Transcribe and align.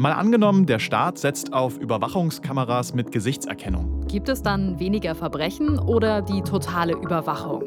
Mal 0.00 0.12
angenommen, 0.12 0.64
der 0.64 0.78
Staat 0.78 1.18
setzt 1.18 1.52
auf 1.52 1.76
Überwachungskameras 1.76 2.94
mit 2.94 3.12
Gesichtserkennung. 3.12 4.06
Gibt 4.08 4.30
es 4.30 4.40
dann 4.40 4.80
weniger 4.80 5.14
Verbrechen 5.14 5.78
oder 5.78 6.22
die 6.22 6.40
totale 6.40 6.94
Überwachung? 6.94 7.64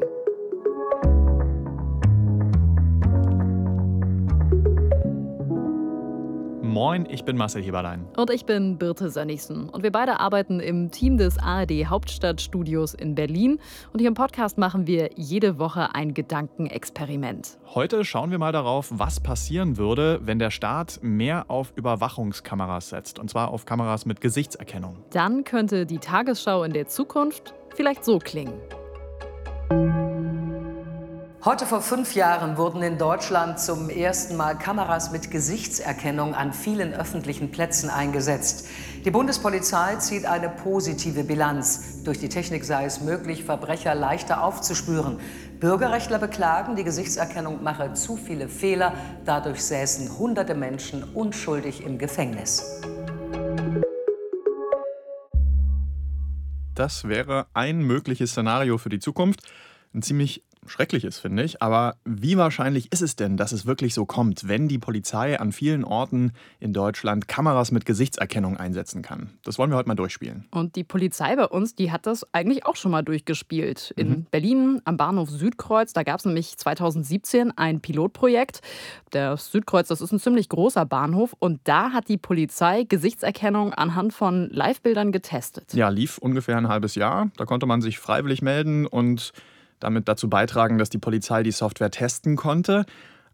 Moin, 6.74 7.06
ich 7.08 7.24
bin 7.24 7.36
Marcel 7.36 7.62
Heberlein. 7.62 8.04
Und 8.16 8.30
ich 8.30 8.46
bin 8.46 8.78
Birte 8.78 9.08
Sönnigsen. 9.08 9.68
Und 9.68 9.84
wir 9.84 9.92
beide 9.92 10.18
arbeiten 10.18 10.58
im 10.58 10.90
Team 10.90 11.18
des 11.18 11.38
ARD 11.38 11.86
Hauptstadtstudios 11.86 12.94
in 12.94 13.14
Berlin. 13.14 13.60
Und 13.92 14.00
hier 14.00 14.08
im 14.08 14.14
Podcast 14.14 14.58
machen 14.58 14.88
wir 14.88 15.10
jede 15.14 15.60
Woche 15.60 15.94
ein 15.94 16.14
Gedankenexperiment. 16.14 17.58
Heute 17.76 18.04
schauen 18.04 18.32
wir 18.32 18.40
mal 18.40 18.50
darauf, 18.50 18.88
was 18.90 19.20
passieren 19.20 19.76
würde, 19.76 20.18
wenn 20.24 20.40
der 20.40 20.50
Staat 20.50 20.98
mehr 21.00 21.48
auf 21.48 21.72
Überwachungskameras 21.76 22.88
setzt. 22.88 23.20
Und 23.20 23.30
zwar 23.30 23.52
auf 23.52 23.66
Kameras 23.66 24.04
mit 24.04 24.20
Gesichtserkennung. 24.20 24.96
Dann 25.10 25.44
könnte 25.44 25.86
die 25.86 25.98
Tagesschau 25.98 26.64
in 26.64 26.72
der 26.72 26.88
Zukunft 26.88 27.54
vielleicht 27.76 28.04
so 28.04 28.18
klingen. 28.18 28.54
Heute 31.44 31.66
vor 31.66 31.82
fünf 31.82 32.14
Jahren 32.14 32.56
wurden 32.56 32.80
in 32.80 32.96
Deutschland 32.96 33.60
zum 33.60 33.90
ersten 33.90 34.34
Mal 34.34 34.56
Kameras 34.56 35.12
mit 35.12 35.30
Gesichtserkennung 35.30 36.34
an 36.34 36.54
vielen 36.54 36.94
öffentlichen 36.94 37.50
Plätzen 37.50 37.90
eingesetzt. 37.90 38.66
Die 39.04 39.10
Bundespolizei 39.10 39.96
zieht 39.96 40.24
eine 40.24 40.48
positive 40.48 41.22
Bilanz. 41.22 42.02
Durch 42.02 42.18
die 42.18 42.30
Technik 42.30 42.64
sei 42.64 42.86
es 42.86 43.02
möglich, 43.02 43.44
Verbrecher 43.44 43.94
leichter 43.94 44.42
aufzuspüren. 44.42 45.20
Bürgerrechtler 45.60 46.18
beklagen, 46.18 46.76
die 46.76 46.84
Gesichtserkennung 46.84 47.62
mache 47.62 47.92
zu 47.92 48.16
viele 48.16 48.48
Fehler. 48.48 48.94
Dadurch 49.26 49.62
säßen 49.62 50.16
hunderte 50.16 50.54
Menschen 50.54 51.04
unschuldig 51.04 51.84
im 51.84 51.98
Gefängnis. 51.98 52.80
Das 56.74 57.06
wäre 57.06 57.48
ein 57.52 57.82
mögliches 57.82 58.30
Szenario 58.30 58.78
für 58.78 58.88
die 58.88 58.98
Zukunft. 58.98 59.42
Ein 59.92 60.00
ziemlich 60.00 60.42
schrecklich 60.66 61.04
ist, 61.04 61.18
finde 61.18 61.42
ich. 61.42 61.62
Aber 61.62 61.96
wie 62.04 62.36
wahrscheinlich 62.36 62.92
ist 62.92 63.02
es 63.02 63.16
denn, 63.16 63.36
dass 63.36 63.52
es 63.52 63.66
wirklich 63.66 63.94
so 63.94 64.06
kommt, 64.06 64.48
wenn 64.48 64.68
die 64.68 64.78
Polizei 64.78 65.38
an 65.38 65.52
vielen 65.52 65.84
Orten 65.84 66.32
in 66.60 66.72
Deutschland 66.72 67.28
Kameras 67.28 67.70
mit 67.70 67.84
Gesichtserkennung 67.86 68.56
einsetzen 68.56 69.02
kann? 69.02 69.30
Das 69.44 69.58
wollen 69.58 69.70
wir 69.70 69.76
heute 69.76 69.88
mal 69.88 69.94
durchspielen. 69.94 70.46
Und 70.50 70.76
die 70.76 70.84
Polizei 70.84 71.36
bei 71.36 71.46
uns, 71.46 71.74
die 71.74 71.92
hat 71.92 72.06
das 72.06 72.26
eigentlich 72.32 72.66
auch 72.66 72.76
schon 72.76 72.90
mal 72.90 73.02
durchgespielt. 73.02 73.92
In 73.96 74.08
mhm. 74.08 74.26
Berlin 74.30 74.80
am 74.84 74.96
Bahnhof 74.96 75.30
Südkreuz, 75.30 75.92
da 75.92 76.02
gab 76.02 76.18
es 76.18 76.24
nämlich 76.24 76.56
2017 76.56 77.56
ein 77.56 77.80
Pilotprojekt. 77.80 78.60
Der 79.12 79.36
Südkreuz, 79.36 79.88
das 79.88 80.00
ist 80.00 80.12
ein 80.12 80.18
ziemlich 80.18 80.48
großer 80.48 80.84
Bahnhof. 80.86 81.34
Und 81.38 81.60
da 81.64 81.92
hat 81.92 82.08
die 82.08 82.18
Polizei 82.18 82.84
Gesichtserkennung 82.84 83.72
anhand 83.72 84.12
von 84.12 84.48
Livebildern 84.50 85.12
getestet. 85.12 85.74
Ja, 85.74 85.88
lief 85.88 86.18
ungefähr 86.18 86.56
ein 86.56 86.68
halbes 86.68 86.94
Jahr. 86.94 87.30
Da 87.36 87.44
konnte 87.44 87.66
man 87.66 87.82
sich 87.82 87.98
freiwillig 87.98 88.42
melden 88.42 88.86
und 88.86 89.32
damit 89.80 90.08
dazu 90.08 90.28
beitragen, 90.28 90.78
dass 90.78 90.90
die 90.90 90.98
Polizei 90.98 91.42
die 91.42 91.50
Software 91.50 91.90
testen 91.90 92.36
konnte. 92.36 92.84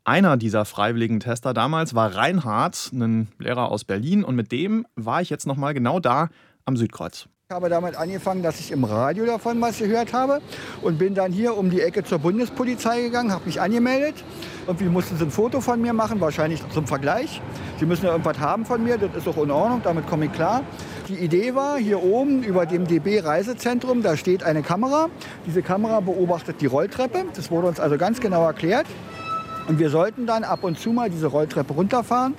Einer 0.04 0.36
dieser 0.36 0.64
freiwilligen 0.64 1.20
Tester 1.20 1.54
damals 1.54 1.94
war 1.94 2.14
Reinhard, 2.14 2.90
ein 2.92 3.28
Lehrer 3.38 3.70
aus 3.70 3.84
Berlin, 3.84 4.24
und 4.24 4.34
mit 4.34 4.50
dem 4.50 4.86
war 4.96 5.20
ich 5.20 5.30
jetzt 5.30 5.46
nochmal 5.46 5.74
genau 5.74 6.00
da 6.00 6.30
am 6.64 6.76
Südkreuz. 6.76 7.28
Ich 7.50 7.56
habe 7.56 7.68
damit 7.68 7.96
angefangen, 7.96 8.44
dass 8.44 8.60
ich 8.60 8.70
im 8.70 8.84
Radio 8.84 9.26
davon 9.26 9.60
was 9.60 9.78
gehört 9.78 10.12
habe 10.12 10.40
und 10.82 10.98
bin 11.00 11.16
dann 11.16 11.32
hier 11.32 11.56
um 11.56 11.68
die 11.68 11.80
Ecke 11.80 12.04
zur 12.04 12.20
Bundespolizei 12.20 13.00
gegangen, 13.00 13.32
habe 13.32 13.46
mich 13.46 13.60
angemeldet. 13.60 14.14
Irgendwie 14.68 14.84
mussten 14.84 15.16
sie 15.16 15.24
ein 15.24 15.32
Foto 15.32 15.60
von 15.60 15.82
mir 15.82 15.92
machen, 15.92 16.20
wahrscheinlich 16.20 16.62
zum 16.72 16.86
Vergleich. 16.86 17.42
Sie 17.80 17.86
müssen 17.86 18.04
ja 18.04 18.12
irgendwas 18.12 18.38
haben 18.38 18.64
von 18.64 18.84
mir, 18.84 18.98
das 18.98 19.16
ist 19.16 19.26
auch 19.26 19.42
in 19.42 19.50
Ordnung, 19.50 19.80
damit 19.82 20.06
komme 20.06 20.26
ich 20.26 20.32
klar. 20.32 20.62
Die 21.08 21.16
Idee 21.16 21.56
war, 21.56 21.76
hier 21.76 22.00
oben 22.04 22.44
über 22.44 22.66
dem 22.66 22.86
DB 22.86 23.18
Reisezentrum, 23.18 24.04
da 24.04 24.16
steht 24.16 24.44
eine 24.44 24.62
Kamera. 24.62 25.08
Diese 25.44 25.60
Kamera 25.60 25.98
beobachtet 25.98 26.60
die 26.60 26.66
Rolltreppe. 26.66 27.24
Das 27.34 27.50
wurde 27.50 27.66
uns 27.66 27.80
also 27.80 27.98
ganz 27.98 28.20
genau 28.20 28.44
erklärt. 28.44 28.86
Und 29.66 29.80
wir 29.80 29.90
sollten 29.90 30.24
dann 30.24 30.44
ab 30.44 30.62
und 30.62 30.78
zu 30.78 30.92
mal 30.92 31.10
diese 31.10 31.26
Rolltreppe 31.26 31.72
runterfahren. 31.72 32.34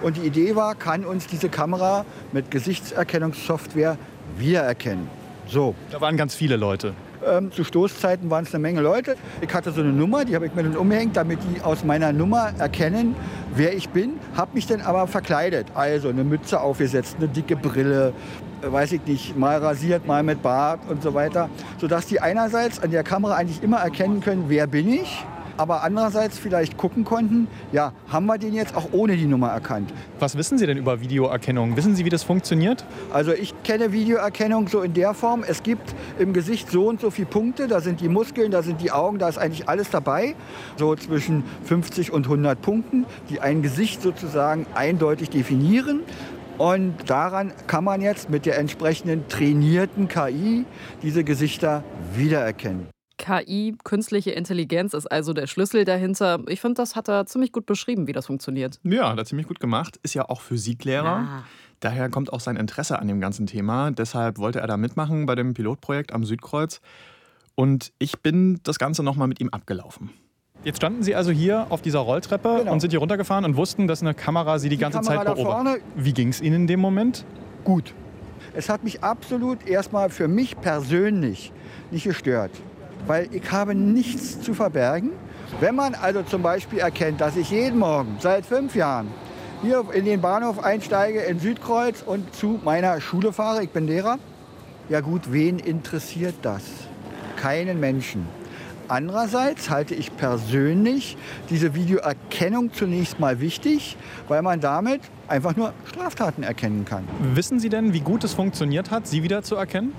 Und 0.00 0.16
die 0.16 0.22
Idee 0.22 0.56
war, 0.56 0.74
kann 0.74 1.04
uns 1.04 1.26
diese 1.26 1.50
Kamera 1.50 2.06
mit 2.32 2.50
Gesichtserkennungssoftware 2.50 3.98
wiedererkennen. 4.38 5.08
So. 5.46 5.74
Da 5.90 6.00
waren 6.00 6.16
ganz 6.16 6.34
viele 6.34 6.56
Leute. 6.56 6.94
Ähm, 7.26 7.52
zu 7.52 7.64
Stoßzeiten 7.64 8.28
waren 8.30 8.44
es 8.44 8.54
eine 8.54 8.62
Menge 8.62 8.80
Leute. 8.80 9.16
Ich 9.40 9.52
hatte 9.52 9.72
so 9.72 9.80
eine 9.80 9.92
Nummer, 9.92 10.24
die 10.24 10.34
habe 10.34 10.46
ich 10.46 10.54
mir 10.54 10.62
dann 10.62 10.76
umgehängt, 10.76 11.16
damit 11.16 11.38
die 11.42 11.60
aus 11.62 11.84
meiner 11.84 12.12
Nummer 12.12 12.52
erkennen, 12.58 13.14
wer 13.54 13.74
ich 13.74 13.88
bin. 13.88 14.14
Habe 14.36 14.50
mich 14.54 14.66
dann 14.66 14.80
aber 14.80 15.06
verkleidet. 15.06 15.68
Also 15.74 16.08
eine 16.08 16.24
Mütze 16.24 16.60
aufgesetzt, 16.60 17.16
eine 17.18 17.28
dicke 17.28 17.56
Brille, 17.56 18.12
äh, 18.62 18.72
weiß 18.72 18.92
ich 18.92 19.06
nicht, 19.06 19.36
mal 19.36 19.58
rasiert, 19.58 20.06
mal 20.06 20.22
mit 20.22 20.42
Bart 20.42 20.80
und 20.88 21.02
so 21.02 21.14
weiter. 21.14 21.48
Sodass 21.78 22.06
die 22.06 22.20
einerseits 22.20 22.82
an 22.82 22.90
der 22.90 23.04
Kamera 23.04 23.36
eigentlich 23.36 23.62
immer 23.62 23.78
erkennen 23.78 24.20
können, 24.20 24.44
wer 24.48 24.66
bin 24.66 24.88
ich 24.88 25.24
aber 25.56 25.82
andererseits 25.82 26.38
vielleicht 26.38 26.76
gucken 26.76 27.04
konnten, 27.04 27.48
ja, 27.72 27.92
haben 28.08 28.26
wir 28.26 28.38
den 28.38 28.54
jetzt 28.54 28.76
auch 28.76 28.88
ohne 28.92 29.16
die 29.16 29.26
Nummer 29.26 29.48
erkannt. 29.48 29.92
Was 30.18 30.36
wissen 30.36 30.58
Sie 30.58 30.66
denn 30.66 30.78
über 30.78 31.00
Videoerkennung? 31.00 31.76
Wissen 31.76 31.94
Sie, 31.94 32.04
wie 32.04 32.10
das 32.10 32.22
funktioniert? 32.22 32.84
Also 33.12 33.32
ich 33.32 33.54
kenne 33.62 33.92
Videoerkennung 33.92 34.68
so 34.68 34.82
in 34.82 34.94
der 34.94 35.14
Form, 35.14 35.44
es 35.46 35.62
gibt 35.62 35.94
im 36.18 36.32
Gesicht 36.32 36.70
so 36.70 36.88
und 36.88 37.00
so 37.00 37.10
viele 37.10 37.28
Punkte, 37.28 37.68
da 37.68 37.80
sind 37.80 38.00
die 38.00 38.08
Muskeln, 38.08 38.50
da 38.50 38.62
sind 38.62 38.80
die 38.80 38.90
Augen, 38.90 39.18
da 39.18 39.28
ist 39.28 39.38
eigentlich 39.38 39.68
alles 39.68 39.90
dabei, 39.90 40.34
so 40.76 40.94
zwischen 40.96 41.44
50 41.64 42.12
und 42.12 42.26
100 42.26 42.60
Punkten, 42.60 43.06
die 43.30 43.40
ein 43.40 43.62
Gesicht 43.62 44.02
sozusagen 44.02 44.66
eindeutig 44.74 45.30
definieren. 45.30 46.00
Und 46.56 47.10
daran 47.10 47.52
kann 47.66 47.82
man 47.82 48.00
jetzt 48.00 48.30
mit 48.30 48.46
der 48.46 48.58
entsprechenden 48.58 49.26
trainierten 49.28 50.06
KI 50.06 50.64
diese 51.02 51.24
Gesichter 51.24 51.82
wiedererkennen. 52.14 52.93
KI, 53.16 53.76
künstliche 53.84 54.32
Intelligenz, 54.32 54.94
ist 54.94 55.06
also 55.06 55.32
der 55.32 55.46
Schlüssel 55.46 55.84
dahinter. 55.84 56.40
Ich 56.48 56.60
finde, 56.60 56.74
das 56.74 56.96
hat 56.96 57.08
er 57.08 57.26
ziemlich 57.26 57.52
gut 57.52 57.66
beschrieben, 57.66 58.06
wie 58.06 58.12
das 58.12 58.26
funktioniert. 58.26 58.80
Ja, 58.82 59.10
hat 59.10 59.18
er 59.18 59.24
ziemlich 59.24 59.46
gut 59.46 59.60
gemacht. 59.60 59.98
Ist 60.02 60.14
ja 60.14 60.28
auch 60.28 60.40
Physiklehrer. 60.40 61.04
Ja. 61.04 61.44
Daher 61.80 62.08
kommt 62.08 62.32
auch 62.32 62.40
sein 62.40 62.56
Interesse 62.56 62.98
an 62.98 63.08
dem 63.08 63.20
ganzen 63.20 63.46
Thema. 63.46 63.90
Deshalb 63.90 64.38
wollte 64.38 64.60
er 64.60 64.66
da 64.66 64.76
mitmachen 64.76 65.26
bei 65.26 65.34
dem 65.34 65.54
Pilotprojekt 65.54 66.12
am 66.12 66.24
Südkreuz. 66.24 66.80
Und 67.54 67.92
ich 67.98 68.20
bin 68.20 68.60
das 68.64 68.78
Ganze 68.78 69.02
nochmal 69.02 69.28
mit 69.28 69.40
ihm 69.40 69.48
abgelaufen. 69.50 70.10
Jetzt 70.64 70.78
standen 70.78 71.02
Sie 71.02 71.14
also 71.14 71.30
hier 71.30 71.66
auf 71.68 71.82
dieser 71.82 71.98
Rolltreppe 72.00 72.56
genau. 72.60 72.72
und 72.72 72.80
sind 72.80 72.90
hier 72.90 73.00
runtergefahren 73.00 73.44
und 73.44 73.56
wussten, 73.56 73.86
dass 73.86 74.00
eine 74.00 74.14
Kamera 74.14 74.58
Sie 74.58 74.68
die, 74.68 74.76
die 74.76 74.80
ganze 74.80 75.00
Kamera 75.00 75.26
Zeit 75.26 75.34
beobachtet. 75.36 75.82
Wie 75.94 76.14
ging 76.14 76.28
es 76.28 76.40
Ihnen 76.40 76.62
in 76.62 76.66
dem 76.66 76.80
Moment? 76.80 77.24
Gut. 77.64 77.94
Es 78.54 78.68
hat 78.68 78.82
mich 78.82 79.02
absolut 79.02 79.66
erstmal 79.66 80.10
für 80.10 80.26
mich 80.26 80.58
persönlich 80.60 81.52
nicht 81.90 82.04
gestört 82.04 82.50
weil 83.06 83.28
ich 83.32 83.50
habe 83.50 83.74
nichts 83.74 84.40
zu 84.40 84.54
verbergen. 84.54 85.10
Wenn 85.60 85.74
man 85.74 85.94
also 85.94 86.22
zum 86.22 86.42
Beispiel 86.42 86.78
erkennt, 86.78 87.20
dass 87.20 87.36
ich 87.36 87.50
jeden 87.50 87.78
Morgen 87.78 88.16
seit 88.20 88.46
fünf 88.46 88.74
Jahren 88.74 89.08
hier 89.62 89.84
in 89.92 90.04
den 90.04 90.20
Bahnhof 90.20 90.62
einsteige 90.62 91.20
in 91.20 91.38
Südkreuz 91.38 92.02
und 92.02 92.34
zu 92.34 92.60
meiner 92.64 93.00
Schule 93.00 93.32
fahre, 93.32 93.62
ich 93.62 93.70
bin 93.70 93.86
Lehrer, 93.86 94.18
ja 94.88 95.00
gut, 95.00 95.32
wen 95.32 95.58
interessiert 95.58 96.34
das? 96.42 96.62
Keinen 97.36 97.80
Menschen. 97.80 98.26
Andererseits 98.88 99.70
halte 99.70 99.94
ich 99.94 100.14
persönlich 100.16 101.16
diese 101.48 101.74
Videoerkennung 101.74 102.72
zunächst 102.74 103.18
mal 103.18 103.40
wichtig, 103.40 103.96
weil 104.28 104.42
man 104.42 104.60
damit 104.60 105.00
einfach 105.26 105.56
nur 105.56 105.72
Straftaten 105.86 106.42
erkennen 106.42 106.84
kann. 106.84 107.08
Wissen 107.34 107.60
Sie 107.60 107.70
denn, 107.70 107.94
wie 107.94 108.00
gut 108.00 108.24
es 108.24 108.34
funktioniert 108.34 108.90
hat, 108.90 109.06
Sie 109.06 109.22
wieder 109.22 109.42
zu 109.42 109.56
erkennen? 109.56 109.94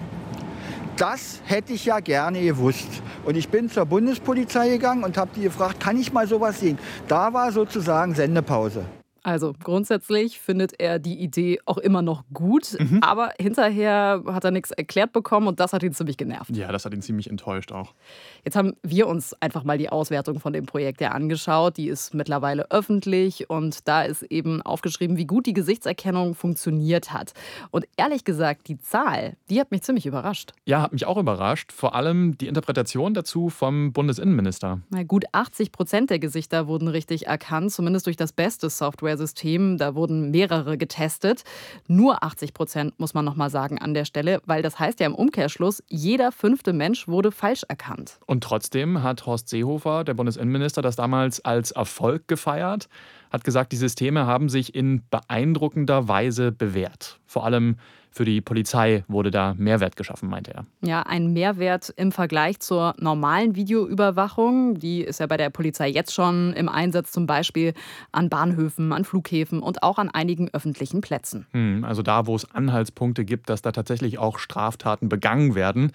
Das 0.97 1.41
hätte 1.45 1.73
ich 1.73 1.85
ja 1.85 1.99
gerne 1.99 2.41
gewusst. 2.41 2.87
Und 3.25 3.35
ich 3.35 3.49
bin 3.49 3.69
zur 3.69 3.85
Bundespolizei 3.85 4.69
gegangen 4.69 5.03
und 5.03 5.17
habe 5.17 5.31
die 5.35 5.41
gefragt, 5.41 5.79
kann 5.79 5.99
ich 5.99 6.13
mal 6.13 6.27
sowas 6.27 6.59
sehen? 6.59 6.77
Da 7.07 7.33
war 7.33 7.51
sozusagen 7.51 8.15
Sendepause. 8.15 8.85
Also 9.25 9.53
grundsätzlich 9.63 10.39
findet 10.39 10.79
er 10.79 10.99
die 10.99 11.15
Idee 11.15 11.59
auch 11.65 11.79
immer 11.79 12.03
noch 12.03 12.25
gut, 12.31 12.77
mhm. 12.79 12.99
aber 13.01 13.31
hinterher 13.39 14.21
hat 14.27 14.43
er 14.43 14.51
nichts 14.51 14.69
erklärt 14.69 15.13
bekommen 15.13 15.47
und 15.47 15.59
das 15.59 15.73
hat 15.73 15.81
ihn 15.81 15.93
ziemlich 15.93 16.17
genervt. 16.17 16.55
Ja, 16.55 16.71
das 16.71 16.85
hat 16.85 16.93
ihn 16.93 17.01
ziemlich 17.01 17.27
enttäuscht 17.27 17.71
auch. 17.71 17.95
Jetzt 18.43 18.55
haben 18.55 18.75
wir 18.83 19.07
uns 19.07 19.33
einfach 19.41 19.63
mal 19.63 19.79
die 19.79 19.89
Auswertung 19.89 20.39
von 20.39 20.53
dem 20.53 20.67
Projekt 20.67 21.01
ja 21.01 21.09
angeschaut. 21.09 21.77
Die 21.77 21.87
ist 21.87 22.13
mittlerweile 22.13 22.69
öffentlich 22.69 23.49
und 23.49 23.87
da 23.87 24.03
ist 24.03 24.21
eben 24.21 24.61
aufgeschrieben, 24.61 25.17
wie 25.17 25.25
gut 25.25 25.47
die 25.47 25.53
Gesichtserkennung 25.53 26.35
funktioniert 26.35 27.11
hat. 27.11 27.33
Und 27.71 27.87
ehrlich 27.97 28.25
gesagt, 28.25 28.67
die 28.67 28.77
Zahl, 28.77 29.37
die 29.49 29.59
hat 29.59 29.71
mich 29.71 29.81
ziemlich 29.81 30.05
überrascht. 30.05 30.53
Ja, 30.65 30.83
hat 30.83 30.93
mich 30.93 31.07
auch 31.07 31.17
überrascht. 31.17 31.71
Vor 31.71 31.95
allem 31.95 32.37
die 32.37 32.45
Interpretation 32.45 33.15
dazu 33.15 33.49
vom 33.49 33.91
Bundesinnenminister. 33.91 34.81
Na, 34.91 35.01
gut 35.01 35.25
80 35.31 35.71
Prozent 35.71 36.11
der 36.11 36.19
Gesichter 36.19 36.67
wurden 36.67 36.87
richtig 36.87 37.25
erkannt, 37.25 37.71
zumindest 37.71 38.05
durch 38.05 38.17
das 38.17 38.31
beste 38.31 38.69
Software 38.69 39.14
Software-System. 39.15 39.77
Da 39.77 39.95
wurden 39.95 40.31
mehrere 40.31 40.77
getestet. 40.77 41.43
Nur 41.87 42.23
80 42.23 42.53
Prozent, 42.53 42.99
muss 42.99 43.13
man 43.13 43.25
nochmal 43.25 43.49
sagen, 43.49 43.79
an 43.79 43.93
der 43.93 44.05
Stelle, 44.05 44.41
weil 44.45 44.61
das 44.61 44.79
heißt 44.79 44.99
ja 44.99 45.05
im 45.05 45.15
Umkehrschluss, 45.15 45.83
jeder 45.87 46.31
fünfte 46.31 46.73
Mensch 46.73 47.07
wurde 47.07 47.31
falsch 47.31 47.63
erkannt. 47.67 48.19
Und 48.25 48.43
trotzdem 48.43 49.03
hat 49.03 49.25
Horst 49.25 49.49
Seehofer, 49.49 50.03
der 50.03 50.13
Bundesinnenminister, 50.13 50.81
das 50.81 50.95
damals 50.95 51.43
als 51.43 51.71
Erfolg 51.71 52.27
gefeiert 52.27 52.87
hat 53.35 53.43
gesagt, 53.43 53.71
die 53.71 53.77
Systeme 53.77 54.25
haben 54.25 54.49
sich 54.49 54.73
in 54.73 55.03
beeindruckender 55.09 56.07
Weise 56.07 56.51
bewährt. 56.51 57.19
Vor 57.25 57.45
allem 57.45 57.77
für 58.15 58.23
die 58.23 58.39
Polizei 58.39 59.03
wurde 59.09 59.29
da 59.29 59.53
Mehrwert 59.57 59.97
geschaffen, 59.97 60.29
meinte 60.29 60.53
er. 60.53 60.65
Ja, 60.81 61.01
ein 61.01 61.33
Mehrwert 61.33 61.93
im 61.97 62.13
Vergleich 62.13 62.61
zur 62.61 62.95
normalen 62.97 63.57
Videoüberwachung. 63.57 64.79
Die 64.79 65.01
ist 65.01 65.19
ja 65.19 65.27
bei 65.27 65.35
der 65.35 65.49
Polizei 65.49 65.89
jetzt 65.89 66.13
schon 66.13 66.53
im 66.53 66.69
Einsatz, 66.69 67.11
zum 67.11 67.27
Beispiel 67.27 67.73
an 68.13 68.29
Bahnhöfen, 68.29 68.93
an 68.93 69.03
Flughäfen 69.03 69.59
und 69.59 69.83
auch 69.83 69.97
an 69.97 70.09
einigen 70.09 70.49
öffentlichen 70.53 71.01
Plätzen. 71.01 71.45
Hm, 71.51 71.83
also 71.83 72.03
da, 72.03 72.25
wo 72.25 72.37
es 72.37 72.49
Anhaltspunkte 72.49 73.25
gibt, 73.25 73.49
dass 73.49 73.61
da 73.61 73.73
tatsächlich 73.73 74.17
auch 74.17 74.39
Straftaten 74.39 75.09
begangen 75.09 75.53
werden. 75.53 75.91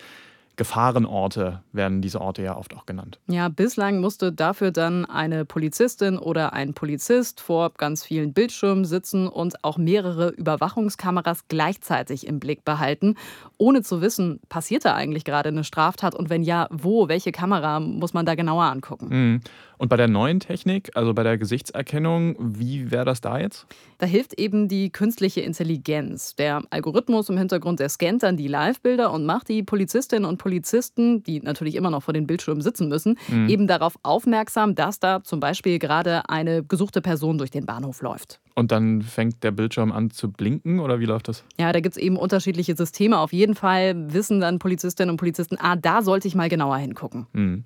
Gefahrenorte 0.61 1.63
werden 1.73 2.03
diese 2.03 2.21
Orte 2.21 2.43
ja 2.43 2.55
oft 2.55 2.77
auch 2.77 2.85
genannt. 2.85 3.19
Ja, 3.29 3.49
bislang 3.49 4.03
musste 4.03 4.31
dafür 4.31 4.73
dann 4.73 5.07
eine 5.07 5.47
Polizistin 5.47 6.19
oder 6.19 6.53
ein 6.53 6.75
Polizist 6.75 7.41
vor 7.41 7.73
ganz 7.79 8.05
vielen 8.05 8.35
Bildschirmen 8.35 8.85
sitzen 8.85 9.27
und 9.27 9.65
auch 9.65 9.79
mehrere 9.79 10.29
Überwachungskameras 10.29 11.49
gleichzeitig 11.49 12.27
im 12.27 12.41
Blick 12.41 12.63
behalten, 12.63 13.15
ohne 13.57 13.81
zu 13.81 14.03
wissen, 14.03 14.41
passiert 14.51 14.85
da 14.85 14.95
eigentlich 14.95 15.25
gerade 15.25 15.49
eine 15.49 15.65
Straftat 15.65 16.15
und 16.15 16.29
wenn 16.29 16.43
ja, 16.43 16.69
wo, 16.71 17.09
welche 17.09 17.33
Kamera 17.33 17.81
muss 17.81 18.13
man 18.13 18.27
da 18.27 18.35
genauer 18.35 18.65
angucken. 18.65 19.09
Mhm. 19.09 19.41
Und 19.81 19.89
bei 19.89 19.97
der 19.97 20.09
neuen 20.09 20.41
Technik, 20.41 20.91
also 20.95 21.15
bei 21.15 21.23
der 21.23 21.39
Gesichtserkennung, 21.39 22.37
wie 22.39 22.91
wäre 22.91 23.07
das 23.07 23.23
da 23.23 23.39
jetzt? 23.39 23.67
Da 23.97 24.05
hilft 24.05 24.39
eben 24.39 24.69
die 24.69 24.91
künstliche 24.91 25.41
Intelligenz. 25.41 26.35
Der 26.37 26.63
Algorithmus 26.69 27.31
im 27.31 27.39
Hintergrund, 27.39 27.81
der 27.81 27.89
scannt 27.89 28.23
dann 28.23 28.37
die 28.37 28.47
Live-Bilder 28.47 29.11
und 29.11 29.25
macht 29.25 29.49
die 29.49 29.63
Polizistinnen 29.63 30.29
und 30.29 30.37
Polizisten, 30.37 31.23
die 31.23 31.41
natürlich 31.41 31.77
immer 31.77 31.89
noch 31.89 32.03
vor 32.03 32.13
den 32.13 32.27
Bildschirmen 32.27 32.61
sitzen 32.61 32.91
müssen, 32.91 33.17
mhm. 33.29 33.49
eben 33.49 33.67
darauf 33.67 33.95
aufmerksam, 34.03 34.75
dass 34.75 35.01
da 35.01 35.25
zum 35.25 35.41
Beispiel 35.41 35.79
gerade 35.79 36.29
eine 36.29 36.63
gesuchte 36.63 37.01
Person 37.01 37.39
durch 37.39 37.51
den 37.51 37.65
Bahnhof 37.65 38.03
läuft. 38.03 38.39
Und 38.55 38.73
dann 38.73 39.01
fängt 39.01 39.43
der 39.43 39.53
Bildschirm 39.53 39.93
an 39.93 40.11
zu 40.11 40.31
blinken 40.31 40.81
oder 40.81 41.01
wie 41.01 41.07
läuft 41.07 41.29
das? 41.29 41.43
Ja, 41.59 41.73
da 41.73 41.81
gibt 41.81 41.97
es 41.97 42.03
eben 42.03 42.19
unterschiedliche 42.19 42.77
Systeme. 42.77 43.19
Auf 43.19 43.33
jeden 43.33 43.55
Fall 43.55 44.13
wissen 44.13 44.41
dann 44.41 44.59
Polizistinnen 44.59 45.09
und 45.09 45.17
Polizisten, 45.17 45.57
ah, 45.59 45.77
da 45.77 46.03
sollte 46.03 46.29
ich 46.29 46.35
mal 46.35 46.51
genauer 46.51 46.77
hingucken. 46.77 47.27
Mhm. 47.33 47.65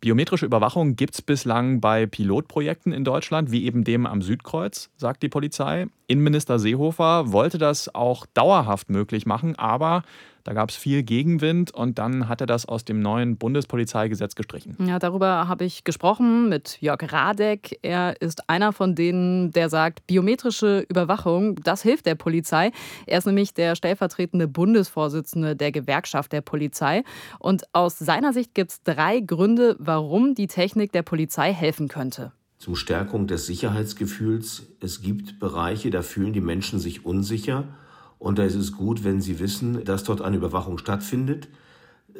Biometrische 0.00 0.46
Überwachung 0.46 0.96
gibt 0.96 1.12
es 1.12 1.20
bislang 1.20 1.82
bei 1.82 2.06
Pilotprojekten 2.06 2.90
in 2.90 3.04
Deutschland, 3.04 3.52
wie 3.52 3.66
eben 3.66 3.84
dem 3.84 4.06
am 4.06 4.22
Südkreuz, 4.22 4.88
sagt 4.96 5.22
die 5.22 5.28
Polizei. 5.28 5.88
Innenminister 6.06 6.58
Seehofer 6.58 7.32
wollte 7.32 7.58
das 7.58 7.94
auch 7.94 8.24
dauerhaft 8.32 8.88
möglich 8.88 9.26
machen, 9.26 9.56
aber 9.56 10.02
da 10.44 10.52
gab 10.52 10.70
es 10.70 10.76
viel 10.76 11.02
Gegenwind 11.02 11.72
und 11.74 11.98
dann 11.98 12.28
hat 12.28 12.40
er 12.40 12.46
das 12.46 12.66
aus 12.66 12.84
dem 12.84 13.00
neuen 13.00 13.36
Bundespolizeigesetz 13.36 14.34
gestrichen. 14.34 14.76
Ja, 14.86 14.98
darüber 14.98 15.48
habe 15.48 15.64
ich 15.64 15.84
gesprochen 15.84 16.48
mit 16.48 16.78
Jörg 16.80 17.12
Radeck. 17.12 17.78
Er 17.82 18.20
ist 18.20 18.48
einer 18.48 18.72
von 18.72 18.94
denen, 18.94 19.50
der 19.50 19.68
sagt, 19.68 20.06
biometrische 20.06 20.84
Überwachung, 20.88 21.56
das 21.56 21.82
hilft 21.82 22.06
der 22.06 22.14
Polizei. 22.14 22.72
Er 23.06 23.18
ist 23.18 23.26
nämlich 23.26 23.54
der 23.54 23.74
stellvertretende 23.74 24.48
Bundesvorsitzende 24.48 25.56
der 25.56 25.72
Gewerkschaft 25.72 26.32
der 26.32 26.40
Polizei. 26.40 27.02
Und 27.38 27.64
aus 27.72 27.98
seiner 27.98 28.32
Sicht 28.32 28.54
gibt 28.54 28.70
es 28.70 28.82
drei 28.82 29.20
Gründe, 29.20 29.76
warum 29.78 30.34
die 30.34 30.46
Technik 30.46 30.92
der 30.92 31.02
Polizei 31.02 31.52
helfen 31.52 31.88
könnte 31.88 32.32
zum 32.60 32.76
Stärkung 32.76 33.26
des 33.26 33.46
Sicherheitsgefühls. 33.46 34.64
Es 34.80 35.00
gibt 35.00 35.40
Bereiche, 35.40 35.90
da 35.90 36.02
fühlen 36.02 36.34
die 36.34 36.42
Menschen 36.42 36.78
sich 36.78 37.06
unsicher. 37.06 37.64
Und 38.20 38.38
da 38.38 38.44
ist 38.44 38.54
es 38.54 38.72
gut, 38.72 39.02
wenn 39.02 39.20
Sie 39.20 39.40
wissen, 39.40 39.82
dass 39.84 40.04
dort 40.04 40.20
eine 40.20 40.36
Überwachung 40.36 40.78
stattfindet. 40.78 41.48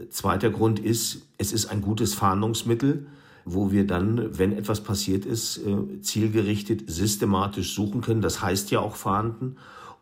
Zweiter 0.08 0.50
Grund 0.50 0.80
ist, 0.80 1.26
es 1.36 1.52
ist 1.52 1.66
ein 1.66 1.82
gutes 1.82 2.14
Fahndungsmittel, 2.14 3.06
wo 3.44 3.70
wir 3.70 3.86
dann, 3.86 4.38
wenn 4.38 4.52
etwas 4.52 4.82
passiert 4.82 5.26
ist, 5.26 5.58
äh, 5.58 6.00
zielgerichtet, 6.00 6.84
systematisch 6.90 7.74
suchen 7.74 8.00
können. 8.00 8.22
Das 8.22 8.40
heißt 8.40 8.70
ja 8.70 8.80
auch 8.80 8.96
fahnden. 8.96 9.56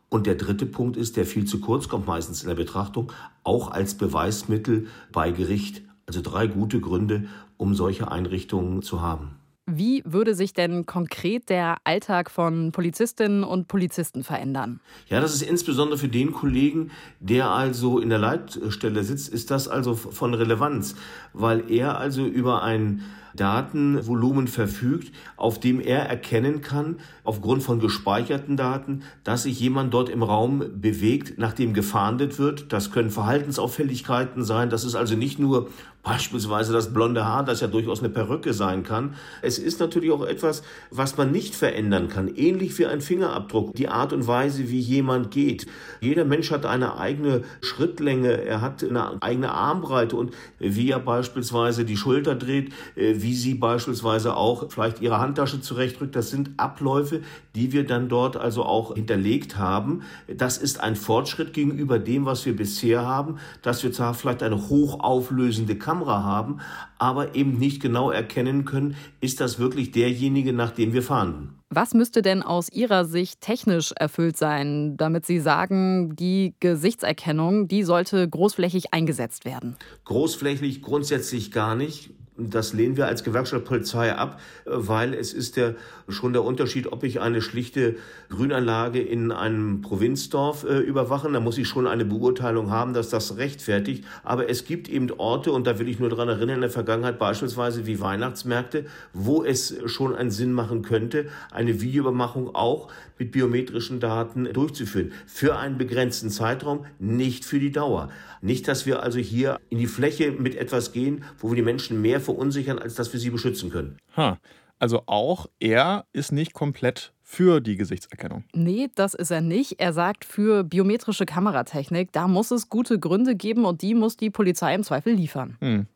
Und 0.08 0.26
der 0.26 0.36
dritte 0.36 0.66
Punkt 0.66 0.96
ist, 0.96 1.16
der 1.16 1.26
viel 1.26 1.46
zu 1.46 1.60
kurz 1.60 1.88
kommt 1.88 2.06
meistens 2.06 2.42
in 2.42 2.48
der 2.48 2.54
Betrachtung, 2.54 3.12
auch 3.42 3.72
als 3.72 3.94
Beweismittel 3.94 4.86
bei 5.12 5.32
Gericht. 5.32 5.82
Also 6.06 6.20
drei 6.22 6.46
gute 6.46 6.80
Gründe, 6.80 7.26
um 7.56 7.74
solche 7.74 8.10
Einrichtungen 8.10 8.82
zu 8.82 9.02
haben. 9.02 9.37
Wie 9.70 10.02
würde 10.06 10.34
sich 10.34 10.54
denn 10.54 10.86
konkret 10.86 11.50
der 11.50 11.76
Alltag 11.84 12.30
von 12.30 12.72
Polizistinnen 12.72 13.44
und 13.44 13.68
Polizisten 13.68 14.24
verändern? 14.24 14.80
Ja, 15.08 15.20
das 15.20 15.34
ist 15.34 15.42
insbesondere 15.42 15.98
für 15.98 16.08
den 16.08 16.32
Kollegen, 16.32 16.90
der 17.20 17.50
also 17.50 17.98
in 17.98 18.08
der 18.08 18.18
Leitstelle 18.18 19.04
sitzt, 19.04 19.28
ist 19.28 19.50
das 19.50 19.68
also 19.68 19.94
von 19.94 20.32
Relevanz, 20.32 20.94
weil 21.34 21.70
er 21.70 21.98
also 21.98 22.24
über 22.24 22.62
ein 22.62 23.02
Datenvolumen 23.36 24.48
verfügt, 24.48 25.12
auf 25.36 25.60
dem 25.60 25.80
er 25.80 26.00
erkennen 26.00 26.62
kann, 26.62 26.96
aufgrund 27.22 27.62
von 27.62 27.78
gespeicherten 27.78 28.56
Daten, 28.56 29.02
dass 29.22 29.42
sich 29.42 29.60
jemand 29.60 29.92
dort 29.92 30.08
im 30.08 30.22
Raum 30.22 30.64
bewegt, 30.80 31.34
nachdem 31.36 31.74
gefahndet 31.74 32.38
wird. 32.38 32.72
Das 32.72 32.90
können 32.90 33.10
Verhaltensauffälligkeiten 33.10 34.44
sein. 34.44 34.70
Das 34.70 34.84
ist 34.84 34.94
also 34.94 35.14
nicht 35.14 35.38
nur 35.38 35.68
Beispielsweise 36.08 36.72
das 36.72 36.94
blonde 36.94 37.26
Haar, 37.26 37.44
das 37.44 37.60
ja 37.60 37.66
durchaus 37.66 37.98
eine 37.98 38.08
Perücke 38.08 38.54
sein 38.54 38.82
kann. 38.82 39.14
Es 39.42 39.58
ist 39.58 39.78
natürlich 39.78 40.10
auch 40.10 40.24
etwas, 40.24 40.62
was 40.90 41.18
man 41.18 41.32
nicht 41.32 41.54
verändern 41.54 42.08
kann. 42.08 42.34
Ähnlich 42.34 42.78
wie 42.78 42.86
ein 42.86 43.02
Fingerabdruck. 43.02 43.74
Die 43.74 43.88
Art 43.88 44.14
und 44.14 44.26
Weise, 44.26 44.70
wie 44.70 44.78
jemand 44.78 45.30
geht. 45.30 45.66
Jeder 46.00 46.24
Mensch 46.24 46.50
hat 46.50 46.64
eine 46.64 46.96
eigene 46.96 47.42
Schrittlänge. 47.60 48.42
Er 48.42 48.62
hat 48.62 48.82
eine 48.82 49.20
eigene 49.20 49.50
Armbreite 49.52 50.16
und 50.16 50.32
wie 50.58 50.90
er 50.90 50.98
beispielsweise 50.98 51.84
die 51.84 51.98
Schulter 51.98 52.34
dreht, 52.34 52.72
äh, 52.96 53.16
wie 53.18 53.34
sie 53.34 53.52
beispielsweise 53.52 54.34
auch 54.34 54.70
vielleicht 54.70 55.02
ihre 55.02 55.18
Handtasche 55.18 55.60
zurechtrückt. 55.60 56.16
Das 56.16 56.30
sind 56.30 56.52
Abläufe, 56.56 57.20
die 57.58 57.72
wir 57.72 57.84
dann 57.84 58.08
dort 58.08 58.36
also 58.36 58.62
auch 58.62 58.94
hinterlegt 58.94 59.58
haben. 59.58 60.02
Das 60.28 60.58
ist 60.58 60.78
ein 60.78 60.94
Fortschritt 60.94 61.52
gegenüber 61.52 61.98
dem, 61.98 62.24
was 62.24 62.46
wir 62.46 62.54
bisher 62.54 63.04
haben, 63.04 63.38
dass 63.62 63.82
wir 63.82 63.90
zwar 63.90 64.14
vielleicht 64.14 64.44
eine 64.44 64.68
hochauflösende 64.68 65.74
Kamera 65.76 66.22
haben, 66.22 66.60
aber 66.98 67.34
eben 67.34 67.58
nicht 67.58 67.82
genau 67.82 68.12
erkennen 68.12 68.64
können, 68.64 68.94
ist 69.20 69.40
das 69.40 69.58
wirklich 69.58 69.90
derjenige, 69.90 70.52
nach 70.52 70.70
dem 70.70 70.92
wir 70.92 71.02
fahren. 71.02 71.54
Was 71.70 71.94
müsste 71.94 72.22
denn 72.22 72.42
aus 72.42 72.70
Ihrer 72.70 73.04
Sicht 73.04 73.40
technisch 73.40 73.92
erfüllt 73.98 74.36
sein, 74.36 74.96
damit 74.96 75.26
Sie 75.26 75.40
sagen, 75.40 76.14
die 76.14 76.54
Gesichtserkennung, 76.60 77.66
die 77.66 77.82
sollte 77.82 78.26
großflächig 78.26 78.94
eingesetzt 78.94 79.44
werden? 79.44 79.74
Großflächig 80.04 80.80
grundsätzlich 80.80 81.50
gar 81.50 81.74
nicht. 81.74 82.10
Das 82.40 82.72
lehnen 82.72 82.96
wir 82.96 83.06
als 83.06 83.24
Gewerkschaft 83.24 83.64
Polizei 83.64 84.14
ab, 84.14 84.40
weil 84.64 85.12
es 85.12 85.32
ist 85.32 85.56
der, 85.56 85.74
schon 86.08 86.32
der 86.32 86.44
Unterschied, 86.44 86.92
ob 86.92 87.02
ich 87.02 87.20
eine 87.20 87.42
schlichte 87.42 87.96
Grünanlage 88.30 89.02
in 89.02 89.32
einem 89.32 89.80
Provinzdorf 89.80 90.62
äh, 90.62 90.78
überwache. 90.78 91.28
Da 91.32 91.40
muss 91.40 91.58
ich 91.58 91.66
schon 91.66 91.88
eine 91.88 92.04
Beurteilung 92.04 92.70
haben, 92.70 92.94
dass 92.94 93.08
das 93.08 93.38
rechtfertigt. 93.38 94.04
Aber 94.22 94.48
es 94.48 94.64
gibt 94.64 94.88
eben 94.88 95.10
Orte, 95.10 95.50
und 95.50 95.66
da 95.66 95.80
will 95.80 95.88
ich 95.88 95.98
nur 95.98 96.10
daran 96.10 96.28
erinnern, 96.28 96.56
in 96.56 96.60
der 96.60 96.70
Vergangenheit 96.70 97.18
beispielsweise 97.18 97.86
wie 97.86 98.00
Weihnachtsmärkte, 98.00 98.86
wo 99.12 99.42
es 99.42 99.74
schon 99.86 100.14
einen 100.14 100.30
Sinn 100.30 100.52
machen 100.52 100.82
könnte, 100.82 101.26
eine 101.50 101.80
Videoübermachung 101.80 102.54
auch 102.54 102.88
mit 103.18 103.32
biometrischen 103.32 104.00
Daten 104.00 104.52
durchzuführen. 104.52 105.12
Für 105.26 105.56
einen 105.56 105.78
begrenzten 105.78 106.30
Zeitraum, 106.30 106.86
nicht 106.98 107.44
für 107.44 107.58
die 107.58 107.72
Dauer. 107.72 108.10
Nicht, 108.40 108.68
dass 108.68 108.86
wir 108.86 109.02
also 109.02 109.18
hier 109.18 109.58
in 109.70 109.78
die 109.78 109.86
Fläche 109.86 110.32
mit 110.32 110.54
etwas 110.54 110.92
gehen, 110.92 111.24
wo 111.38 111.50
wir 111.50 111.56
die 111.56 111.62
Menschen 111.62 112.00
mehr 112.00 112.20
verunsichern, 112.20 112.78
als 112.78 112.94
dass 112.94 113.12
wir 113.12 113.20
sie 113.20 113.30
beschützen 113.30 113.70
können. 113.70 113.96
Ha. 114.16 114.38
Also 114.78 115.02
auch 115.06 115.46
er 115.58 116.04
ist 116.12 116.30
nicht 116.30 116.52
komplett 116.52 117.12
für 117.22 117.60
die 117.60 117.76
Gesichtserkennung. 117.76 118.44
Nee, 118.54 118.88
das 118.94 119.14
ist 119.14 119.30
er 119.30 119.40
nicht. 119.40 119.80
Er 119.80 119.92
sagt 119.92 120.24
für 120.24 120.64
biometrische 120.64 121.26
Kameratechnik, 121.26 122.12
da 122.12 122.28
muss 122.28 122.50
es 122.50 122.68
gute 122.68 122.98
Gründe 122.98 123.34
geben 123.34 123.64
und 123.64 123.82
die 123.82 123.94
muss 123.94 124.16
die 124.16 124.30
Polizei 124.30 124.74
im 124.74 124.82
Zweifel 124.82 125.12
liefern. 125.12 125.56
Hm. 125.60 125.86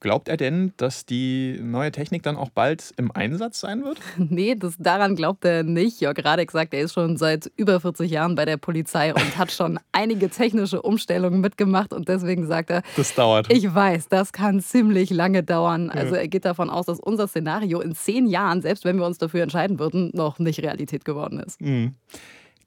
Glaubt 0.00 0.28
er 0.28 0.38
denn, 0.38 0.72
dass 0.78 1.04
die 1.04 1.60
neue 1.62 1.92
Technik 1.92 2.22
dann 2.22 2.36
auch 2.36 2.48
bald 2.48 2.92
im 2.96 3.12
Einsatz 3.12 3.60
sein 3.60 3.84
wird? 3.84 3.98
Nee, 4.30 4.54
das, 4.54 4.76
daran 4.78 5.16
glaubt 5.16 5.44
er 5.44 5.62
nicht. 5.62 6.00
Jörg 6.00 6.24
Radek 6.24 6.50
sagt, 6.52 6.72
er 6.72 6.80
ist 6.80 6.94
schon 6.94 7.16
seit 7.16 7.50
über 7.56 7.80
40 7.80 8.10
Jahren 8.10 8.34
bei 8.34 8.44
der 8.44 8.56
Polizei 8.56 9.12
und 9.12 9.36
hat 9.36 9.50
schon 9.50 9.78
einige 9.92 10.30
technische 10.30 10.80
Umstellungen 10.82 11.40
mitgemacht 11.40 11.92
und 11.92 12.08
deswegen 12.08 12.46
sagt 12.46 12.70
er, 12.70 12.82
das 12.96 13.14
dauert. 13.14 13.52
Ich 13.52 13.74
weiß, 13.74 14.08
das 14.08 14.32
kann 14.32 14.60
ziemlich 14.60 15.10
lange 15.10 15.42
dauern. 15.42 15.90
Also 15.90 16.14
er 16.14 16.28
geht 16.28 16.44
davon 16.44 16.70
aus, 16.70 16.86
dass 16.86 17.00
unser 17.00 17.26
Szenario 17.28 17.80
in 17.80 17.94
zehn 17.94 18.26
Jahren, 18.26 18.62
selbst 18.62 18.84
wenn 18.84 18.96
wir 18.96 19.06
uns 19.06 19.18
dafür 19.18 19.42
entscheiden 19.42 19.78
würden, 19.78 20.10
noch 20.14 20.38
nicht 20.38 20.62
Realität 20.62 21.04
geworden 21.04 21.40
ist. 21.40 21.60
Mhm. 21.60 21.94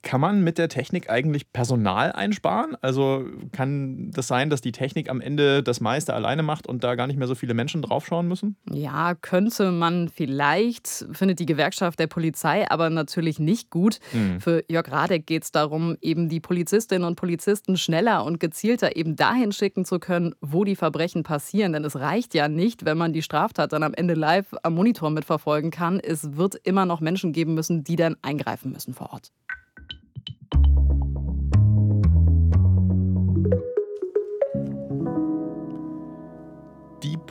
Kann 0.04 0.20
man 0.20 0.44
mit 0.44 0.58
der 0.58 0.68
Technik 0.68 1.10
eigentlich 1.10 1.54
Personal 1.54 2.12
einsparen? 2.12 2.76
Also 2.82 3.26
kann 3.54 4.12
das 4.12 4.28
sein, 4.28 4.50
dass 4.50 4.60
die 4.60 4.74
Technik 4.74 5.10
am 5.10 5.22
Ende 5.22 5.64
das 5.64 5.80
meiste 5.80 6.14
alleine 6.14 6.44
macht 6.44 6.68
und 6.68 6.84
da 6.84 6.96
gar 6.96 7.08
nicht 7.08 7.18
mehr 7.18 7.28
so 7.28 7.36
viele 7.36 7.54
Menschen 7.54 7.82
draufschauen 7.82 8.28
müssen? 8.28 8.58
Ja, 8.70 9.16
könnte 9.16 9.72
man 9.72 10.10
vielleicht, 10.10 11.06
findet 11.14 11.40
die 11.40 11.46
Gewerkschaft 11.46 12.00
der 12.00 12.08
Polizei 12.08 12.70
aber 12.70 12.90
natürlich 12.90 13.40
nicht 13.40 13.70
gut. 13.70 14.00
Mhm. 14.12 14.42
Für 14.42 14.66
Jörg 14.70 14.92
Radek 14.92 15.26
geht 15.26 15.44
es 15.44 15.52
darum, 15.52 15.96
eben 16.02 16.28
die 16.28 16.42
Polizistinnen 16.42 17.08
und 17.08 17.16
Polizisten 17.16 17.78
schneller 17.78 18.26
und 18.26 18.42
gezielter 18.42 18.98
eben 18.98 19.16
dahin 19.16 19.54
schicken 19.54 19.86
zu 19.86 20.00
können, 20.00 20.36
wo 20.42 20.66
die 20.66 20.76
Verbrechen 20.76 21.24
passieren. 21.24 21.72
Denn 21.72 21.86
es 21.86 21.96
reicht 21.96 22.34
ja 22.34 22.50
nicht, 22.50 22.84
wenn 22.84 22.98
man 22.98 23.14
die 23.14 23.22
Straftat 23.22 23.72
dann 23.72 23.84
am 23.84 23.94
Ende 23.94 24.16
live 24.16 24.54
am 24.64 24.76
Monitor 24.76 25.10
mitverfolgen 25.12 25.72
kann. 25.72 26.02
Es 26.02 26.36
wird 26.36 26.56
immer 26.56 26.86
noch 26.86 27.00
Menschen 27.00 27.32
geben 27.32 27.54
müssen, 27.54 27.86
die 27.86 27.96
dann 27.96 28.18
eingreifen 28.22 28.74
müssen 28.74 28.94
vor 28.94 29.14
Ort. 29.14 29.32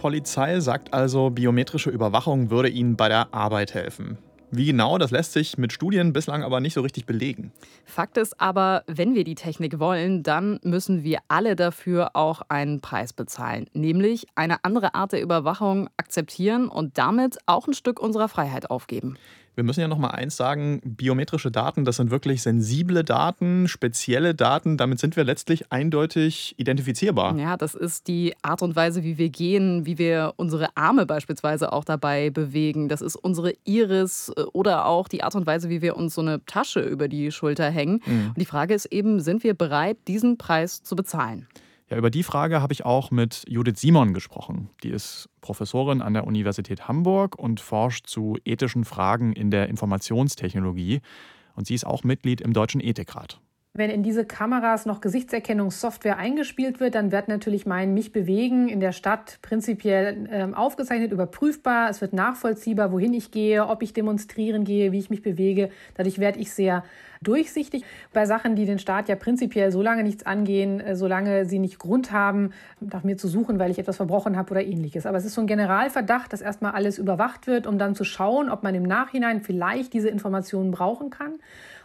Polizei 0.02 0.58
sagt 0.58 0.92
also, 0.92 1.30
biometrische 1.30 1.88
Überwachung 1.88 2.50
würde 2.50 2.68
ihnen 2.68 2.96
bei 2.96 3.08
der 3.08 3.32
Arbeit 3.32 3.72
helfen. 3.72 4.18
Wie 4.50 4.66
genau, 4.66 4.98
das 4.98 5.12
lässt 5.12 5.32
sich 5.32 5.58
mit 5.58 5.72
Studien 5.72 6.12
bislang 6.12 6.42
aber 6.42 6.58
nicht 6.58 6.74
so 6.74 6.80
richtig 6.80 7.06
belegen. 7.06 7.52
Fakt 7.84 8.16
ist 8.16 8.40
aber, 8.40 8.82
wenn 8.88 9.14
wir 9.14 9.22
die 9.22 9.36
Technik 9.36 9.78
wollen, 9.78 10.24
dann 10.24 10.58
müssen 10.64 11.04
wir 11.04 11.20
alle 11.28 11.54
dafür 11.54 12.10
auch 12.14 12.42
einen 12.48 12.80
Preis 12.80 13.12
bezahlen, 13.12 13.66
nämlich 13.74 14.26
eine 14.34 14.64
andere 14.64 14.96
Art 14.96 15.12
der 15.12 15.22
Überwachung 15.22 15.88
akzeptieren 15.96 16.66
und 16.66 16.98
damit 16.98 17.38
auch 17.46 17.68
ein 17.68 17.72
Stück 17.72 18.00
unserer 18.00 18.26
Freiheit 18.26 18.70
aufgeben. 18.70 19.16
Wir 19.54 19.64
müssen 19.64 19.80
ja 19.80 19.88
noch 19.88 19.98
mal 19.98 20.10
eins 20.10 20.36
sagen, 20.36 20.80
biometrische 20.82 21.50
Daten, 21.50 21.84
das 21.84 21.96
sind 21.96 22.10
wirklich 22.10 22.42
sensible 22.42 23.04
Daten, 23.04 23.68
spezielle 23.68 24.34
Daten, 24.34 24.78
damit 24.78 24.98
sind 24.98 25.14
wir 25.14 25.24
letztlich 25.24 25.70
eindeutig 25.70 26.54
identifizierbar. 26.58 27.36
Ja, 27.36 27.58
das 27.58 27.74
ist 27.74 28.08
die 28.08 28.34
Art 28.40 28.62
und 28.62 28.76
Weise, 28.76 29.04
wie 29.04 29.18
wir 29.18 29.28
gehen, 29.28 29.84
wie 29.84 29.98
wir 29.98 30.32
unsere 30.36 30.74
Arme 30.76 31.04
beispielsweise 31.04 31.72
auch 31.72 31.84
dabei 31.84 32.30
bewegen. 32.30 32.88
Das 32.88 33.02
ist 33.02 33.16
unsere 33.16 33.52
Iris 33.64 34.32
äh, 34.36 34.42
oder 34.52 34.86
auch 34.86 35.06
die 35.08 35.22
Art 35.22 35.34
und 35.34 35.46
Weise, 35.46 35.68
wie 35.68 35.82
wir 35.82 35.96
uns 35.96 36.14
so 36.14 36.22
eine 36.22 36.44
Tasche 36.46 36.80
über 36.80 37.08
die 37.08 37.30
Schulter 37.30 37.70
hängen. 37.70 38.00
Mhm. 38.06 38.28
Und 38.28 38.38
die 38.38 38.46
Frage 38.46 38.72
ist 38.72 38.86
eben, 38.86 39.20
sind 39.20 39.44
wir 39.44 39.52
bereit, 39.52 39.98
diesen 40.08 40.38
Preis 40.38 40.82
zu 40.82 40.96
bezahlen? 40.96 41.46
Ja, 41.92 41.98
über 41.98 42.08
die 42.08 42.22
Frage 42.22 42.62
habe 42.62 42.72
ich 42.72 42.86
auch 42.86 43.10
mit 43.10 43.44
Judith 43.46 43.78
Simon 43.78 44.14
gesprochen. 44.14 44.70
Die 44.82 44.88
ist 44.88 45.28
Professorin 45.42 46.00
an 46.00 46.14
der 46.14 46.26
Universität 46.26 46.88
Hamburg 46.88 47.38
und 47.38 47.60
forscht 47.60 48.06
zu 48.06 48.38
ethischen 48.46 48.86
Fragen 48.86 49.34
in 49.34 49.50
der 49.50 49.68
Informationstechnologie. 49.68 51.02
Und 51.54 51.66
sie 51.66 51.74
ist 51.74 51.86
auch 51.86 52.02
Mitglied 52.02 52.40
im 52.40 52.54
Deutschen 52.54 52.80
Ethikrat. 52.80 53.42
Wenn 53.74 53.88
in 53.88 54.02
diese 54.02 54.26
Kameras 54.26 54.84
noch 54.84 55.00
Gesichtserkennungssoftware 55.00 56.18
eingespielt 56.18 56.78
wird, 56.78 56.94
dann 56.94 57.10
wird 57.10 57.28
natürlich 57.28 57.64
mein 57.64 57.94
Mich 57.94 58.12
bewegen 58.12 58.68
in 58.68 58.80
der 58.80 58.92
Stadt 58.92 59.38
prinzipiell 59.40 60.28
äh, 60.30 60.54
aufgezeichnet, 60.54 61.10
überprüfbar. 61.10 61.88
Es 61.88 62.02
wird 62.02 62.12
nachvollziehbar, 62.12 62.92
wohin 62.92 63.14
ich 63.14 63.30
gehe, 63.30 63.66
ob 63.66 63.82
ich 63.82 63.94
demonstrieren 63.94 64.64
gehe, 64.64 64.92
wie 64.92 64.98
ich 64.98 65.08
mich 65.08 65.22
bewege. 65.22 65.70
Dadurch 65.94 66.18
werde 66.18 66.38
ich 66.38 66.52
sehr 66.52 66.84
durchsichtig. 67.22 67.82
Bei 68.12 68.26
Sachen, 68.26 68.56
die 68.56 68.66
den 68.66 68.78
Staat 68.78 69.08
ja 69.08 69.16
prinzipiell 69.16 69.72
so 69.72 69.80
lange 69.80 70.02
nichts 70.02 70.26
angehen, 70.26 70.78
äh, 70.80 70.94
solange 70.94 71.46
sie 71.46 71.58
nicht 71.58 71.78
Grund 71.78 72.12
haben, 72.12 72.50
nach 72.78 73.04
mir 73.04 73.16
zu 73.16 73.26
suchen, 73.26 73.58
weil 73.58 73.70
ich 73.70 73.78
etwas 73.78 73.96
verbrochen 73.96 74.36
habe 74.36 74.50
oder 74.50 74.62
ähnliches. 74.62 75.06
Aber 75.06 75.16
es 75.16 75.24
ist 75.24 75.32
so 75.32 75.40
ein 75.40 75.46
Generalverdacht, 75.46 76.30
dass 76.30 76.42
erstmal 76.42 76.72
alles 76.72 76.98
überwacht 76.98 77.46
wird, 77.46 77.66
um 77.66 77.78
dann 77.78 77.94
zu 77.94 78.04
schauen, 78.04 78.50
ob 78.50 78.64
man 78.64 78.74
im 78.74 78.82
Nachhinein 78.82 79.40
vielleicht 79.40 79.94
diese 79.94 80.10
Informationen 80.10 80.72
brauchen 80.72 81.08
kann. 81.08 81.38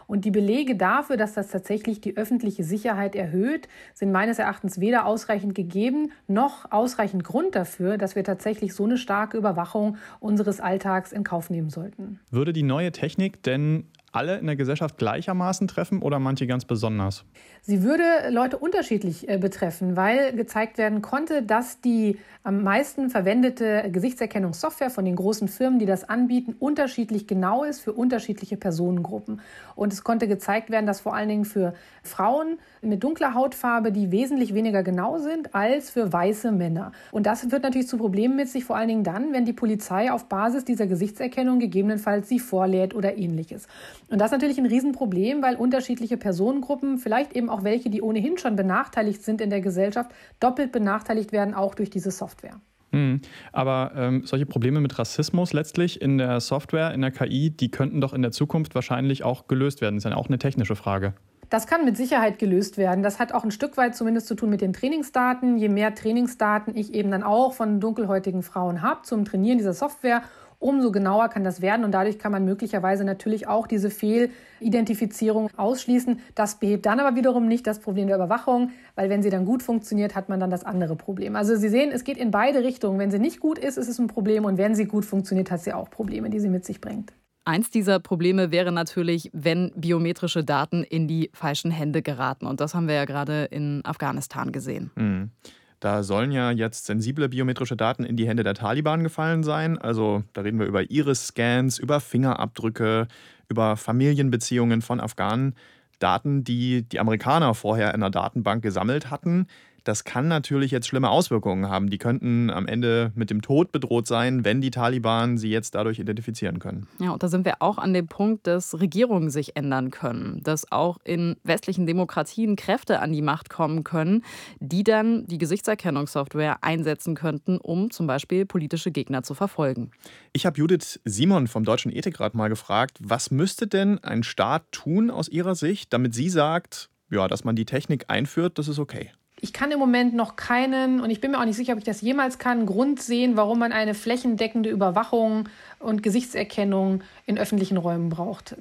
Und 0.08 0.24
die 0.24 0.30
Belege 0.30 0.74
dafür, 0.74 1.18
dass 1.18 1.34
das 1.34 1.48
tatsächlich 1.48 2.00
die 2.00 2.16
öffentliche 2.16 2.64
Sicherheit 2.64 3.14
erhöht, 3.14 3.68
sind 3.92 4.10
meines 4.10 4.38
Erachtens 4.38 4.80
weder 4.80 5.04
ausreichend 5.04 5.54
gegeben 5.54 6.12
noch 6.26 6.72
ausreichend 6.72 7.24
Grund 7.24 7.54
dafür, 7.54 7.98
dass 7.98 8.16
wir 8.16 8.24
tatsächlich 8.24 8.74
so 8.74 8.84
eine 8.84 8.96
starke 8.96 9.36
Überwachung 9.36 9.98
unseres 10.18 10.60
Alltags 10.60 11.12
in 11.12 11.24
Kauf 11.24 11.50
nehmen 11.50 11.68
sollten. 11.68 12.20
Würde 12.30 12.54
die 12.54 12.62
neue 12.62 12.90
Technik 12.90 13.42
denn 13.42 13.84
alle 14.12 14.38
in 14.38 14.46
der 14.46 14.56
Gesellschaft 14.56 14.96
gleichermaßen 14.98 15.68
treffen 15.68 16.02
oder 16.02 16.18
manche 16.18 16.46
ganz 16.46 16.64
besonders? 16.64 17.24
Sie 17.62 17.82
würde 17.82 18.02
Leute 18.30 18.58
unterschiedlich 18.58 19.28
äh, 19.28 19.38
betreffen, 19.38 19.96
weil 19.96 20.32
gezeigt 20.32 20.78
werden 20.78 21.02
konnte, 21.02 21.42
dass 21.42 21.80
die 21.80 22.18
am 22.42 22.62
meisten 22.62 23.10
verwendete 23.10 23.90
Gesichtserkennungssoftware 23.90 24.90
von 24.90 25.04
den 25.04 25.16
großen 25.16 25.48
Firmen, 25.48 25.78
die 25.78 25.84
das 25.84 26.08
anbieten, 26.08 26.54
unterschiedlich 26.58 27.26
genau 27.26 27.64
ist 27.64 27.80
für 27.80 27.92
unterschiedliche 27.92 28.56
Personengruppen. 28.56 29.42
Und 29.74 29.92
es 29.92 30.02
konnte 30.02 30.28
gezeigt 30.28 30.70
werden, 30.70 30.86
dass 30.86 31.00
vor 31.00 31.14
allen 31.14 31.28
Dingen 31.28 31.44
für 31.44 31.74
Frauen 32.02 32.58
mit 32.80 33.04
dunkler 33.04 33.34
Hautfarbe 33.34 33.92
die 33.92 34.10
wesentlich 34.10 34.54
weniger 34.54 34.82
genau 34.82 35.18
sind 35.18 35.54
als 35.54 35.90
für 35.90 36.12
weiße 36.12 36.52
Männer. 36.52 36.92
Und 37.10 37.26
das 37.26 37.40
führt 37.40 37.62
natürlich 37.62 37.88
zu 37.88 37.98
Problemen 37.98 38.36
mit 38.36 38.48
sich, 38.48 38.64
vor 38.64 38.76
allen 38.76 38.88
Dingen 38.88 39.04
dann, 39.04 39.32
wenn 39.32 39.44
die 39.44 39.52
Polizei 39.52 40.10
auf 40.10 40.26
Basis 40.28 40.64
dieser 40.64 40.86
Gesichtserkennung 40.86 41.58
gegebenenfalls 41.58 42.28
sie 42.28 42.38
vorlädt 42.38 42.94
oder 42.94 43.18
ähnliches. 43.18 43.66
Und 44.10 44.20
das 44.20 44.26
ist 44.26 44.32
natürlich 44.32 44.58
ein 44.58 44.66
Riesenproblem, 44.66 45.42
weil 45.42 45.56
unterschiedliche 45.56 46.16
Personengruppen, 46.16 46.98
vielleicht 46.98 47.34
eben 47.34 47.50
auch 47.50 47.62
welche, 47.62 47.90
die 47.90 48.00
ohnehin 48.00 48.38
schon 48.38 48.56
benachteiligt 48.56 49.22
sind 49.22 49.40
in 49.40 49.50
der 49.50 49.60
Gesellschaft, 49.60 50.10
doppelt 50.40 50.72
benachteiligt 50.72 51.32
werden, 51.32 51.54
auch 51.54 51.74
durch 51.74 51.90
diese 51.90 52.10
Software. 52.10 52.60
Mhm. 52.90 53.20
Aber 53.52 53.92
ähm, 53.96 54.22
solche 54.24 54.46
Probleme 54.46 54.80
mit 54.80 54.98
Rassismus 54.98 55.52
letztlich 55.52 56.00
in 56.00 56.18
der 56.18 56.40
Software, 56.40 56.94
in 56.94 57.02
der 57.02 57.10
KI, 57.10 57.50
die 57.50 57.70
könnten 57.70 58.00
doch 58.00 58.14
in 58.14 58.22
der 58.22 58.32
Zukunft 58.32 58.74
wahrscheinlich 58.74 59.24
auch 59.24 59.46
gelöst 59.46 59.80
werden. 59.80 59.96
Das 59.96 60.04
ist 60.04 60.10
ja 60.10 60.16
auch 60.16 60.28
eine 60.28 60.38
technische 60.38 60.76
Frage. 60.76 61.14
Das 61.50 61.66
kann 61.66 61.84
mit 61.84 61.96
Sicherheit 61.96 62.38
gelöst 62.38 62.76
werden. 62.76 63.02
Das 63.02 63.18
hat 63.18 63.32
auch 63.32 63.42
ein 63.42 63.50
Stück 63.50 63.78
weit 63.78 63.96
zumindest 63.96 64.26
zu 64.26 64.34
tun 64.34 64.50
mit 64.50 64.60
den 64.60 64.74
Trainingsdaten. 64.74 65.56
Je 65.56 65.70
mehr 65.70 65.94
Trainingsdaten 65.94 66.76
ich 66.76 66.92
eben 66.92 67.10
dann 67.10 67.22
auch 67.22 67.54
von 67.54 67.80
dunkelhäutigen 67.80 68.42
Frauen 68.42 68.82
habe 68.82 69.02
zum 69.02 69.24
Trainieren 69.24 69.56
dieser 69.56 69.72
Software, 69.72 70.22
umso 70.58 70.90
genauer 70.90 71.28
kann 71.28 71.44
das 71.44 71.60
werden 71.62 71.84
und 71.84 71.92
dadurch 71.92 72.18
kann 72.18 72.32
man 72.32 72.44
möglicherweise 72.44 73.04
natürlich 73.04 73.46
auch 73.46 73.66
diese 73.66 73.90
Fehlidentifizierung 73.90 75.50
ausschließen. 75.56 76.20
Das 76.34 76.56
behebt 76.56 76.86
dann 76.86 77.00
aber 77.00 77.16
wiederum 77.16 77.46
nicht 77.46 77.66
das 77.66 77.78
Problem 77.78 78.08
der 78.08 78.16
Überwachung, 78.16 78.70
weil 78.94 79.08
wenn 79.10 79.22
sie 79.22 79.30
dann 79.30 79.44
gut 79.44 79.62
funktioniert, 79.62 80.14
hat 80.14 80.28
man 80.28 80.40
dann 80.40 80.50
das 80.50 80.64
andere 80.64 80.96
Problem. 80.96 81.36
Also 81.36 81.56
Sie 81.56 81.68
sehen, 81.68 81.90
es 81.92 82.04
geht 82.04 82.18
in 82.18 82.30
beide 82.30 82.62
Richtungen. 82.64 82.98
Wenn 82.98 83.10
sie 83.10 83.18
nicht 83.18 83.40
gut 83.40 83.58
ist, 83.58 83.76
ist 83.76 83.88
es 83.88 83.98
ein 83.98 84.08
Problem 84.08 84.44
und 84.44 84.58
wenn 84.58 84.74
sie 84.74 84.86
gut 84.86 85.04
funktioniert, 85.04 85.50
hat 85.50 85.60
sie 85.60 85.72
auch 85.72 85.90
Probleme, 85.90 86.30
die 86.30 86.40
sie 86.40 86.48
mit 86.48 86.64
sich 86.64 86.80
bringt. 86.80 87.12
Eins 87.44 87.70
dieser 87.70 87.98
Probleme 87.98 88.50
wäre 88.50 88.72
natürlich, 88.72 89.30
wenn 89.32 89.72
biometrische 89.74 90.44
Daten 90.44 90.84
in 90.84 91.08
die 91.08 91.30
falschen 91.32 91.70
Hände 91.70 92.02
geraten. 92.02 92.46
Und 92.46 92.60
das 92.60 92.74
haben 92.74 92.88
wir 92.88 92.94
ja 92.94 93.06
gerade 93.06 93.44
in 93.44 93.80
Afghanistan 93.86 94.52
gesehen. 94.52 94.90
Mhm. 94.96 95.30
Da 95.80 96.02
sollen 96.02 96.32
ja 96.32 96.50
jetzt 96.50 96.86
sensible 96.86 97.28
biometrische 97.28 97.76
Daten 97.76 98.04
in 98.04 98.16
die 98.16 98.26
Hände 98.26 98.42
der 98.42 98.54
Taliban 98.54 99.04
gefallen 99.04 99.44
sein. 99.44 99.78
Also 99.78 100.24
da 100.32 100.40
reden 100.40 100.58
wir 100.58 100.66
über 100.66 100.90
Iris-Scans, 100.90 101.78
über 101.78 102.00
Fingerabdrücke, 102.00 103.06
über 103.48 103.76
Familienbeziehungen 103.76 104.82
von 104.82 105.00
Afghanen. 105.00 105.54
Daten, 106.00 106.44
die 106.44 106.82
die 106.82 107.00
Amerikaner 107.00 107.54
vorher 107.54 107.92
in 107.94 108.00
der 108.00 108.10
Datenbank 108.10 108.62
gesammelt 108.62 109.10
hatten, 109.10 109.46
das 109.88 110.04
kann 110.04 110.28
natürlich 110.28 110.70
jetzt 110.70 110.86
schlimme 110.86 111.08
Auswirkungen 111.08 111.70
haben. 111.70 111.88
Die 111.88 111.96
könnten 111.96 112.50
am 112.50 112.66
Ende 112.66 113.10
mit 113.14 113.30
dem 113.30 113.40
Tod 113.40 113.72
bedroht 113.72 114.06
sein, 114.06 114.44
wenn 114.44 114.60
die 114.60 114.70
Taliban 114.70 115.38
sie 115.38 115.48
jetzt 115.48 115.74
dadurch 115.74 115.98
identifizieren 115.98 116.58
können. 116.58 116.86
Ja, 117.00 117.12
und 117.12 117.22
da 117.22 117.28
sind 117.28 117.46
wir 117.46 117.62
auch 117.62 117.78
an 117.78 117.94
dem 117.94 118.06
Punkt, 118.06 118.46
dass 118.46 118.78
Regierungen 118.78 119.30
sich 119.30 119.56
ändern 119.56 119.90
können, 119.90 120.42
dass 120.42 120.70
auch 120.70 120.98
in 121.04 121.36
westlichen 121.42 121.86
Demokratien 121.86 122.54
Kräfte 122.54 123.00
an 123.00 123.14
die 123.14 123.22
Macht 123.22 123.48
kommen 123.48 123.82
können, 123.82 124.24
die 124.60 124.84
dann 124.84 125.26
die 125.26 125.38
Gesichtserkennungssoftware 125.38 126.62
einsetzen 126.62 127.14
könnten, 127.14 127.56
um 127.56 127.90
zum 127.90 128.06
Beispiel 128.06 128.44
politische 128.44 128.90
Gegner 128.90 129.22
zu 129.22 129.32
verfolgen. 129.32 129.90
Ich 130.34 130.44
habe 130.44 130.58
Judith 130.58 131.00
Simon 131.06 131.46
vom 131.46 131.64
Deutschen 131.64 131.90
Ethikrat 131.90 132.34
mal 132.34 132.48
gefragt, 132.48 132.98
was 133.00 133.30
müsste 133.30 133.66
denn 133.66 133.98
ein 134.04 134.22
Staat 134.22 134.70
tun 134.70 135.10
aus 135.10 135.30
ihrer 135.30 135.54
Sicht, 135.54 135.94
damit 135.94 136.14
sie 136.14 136.28
sagt, 136.28 136.90
ja, 137.10 137.26
dass 137.26 137.44
man 137.44 137.56
die 137.56 137.64
Technik 137.64 138.04
einführt, 138.08 138.58
das 138.58 138.68
ist 138.68 138.78
okay 138.78 139.12
ich 139.40 139.52
kann 139.52 139.70
im 139.70 139.78
Moment 139.78 140.14
noch 140.14 140.36
keinen, 140.36 141.00
und 141.00 141.10
ich 141.10 141.20
bin 141.20 141.30
mir 141.30 141.40
auch 141.40 141.44
nicht 141.44 141.56
sicher, 141.56 141.72
ob 141.72 141.78
ich 141.78 141.84
das 141.84 142.00
jemals 142.00 142.38
kann, 142.38 142.66
Grund 142.66 143.00
sehen, 143.00 143.36
warum 143.36 143.60
man 143.60 143.72
eine 143.72 143.94
flächendeckende 143.94 144.68
Überwachung 144.68 145.48
und 145.78 146.02
Gesichtserkennung 146.02 147.02
in 147.24 147.38
öffentlichen 147.38 147.76
Räumen 147.76 148.08
braucht. 148.08 148.56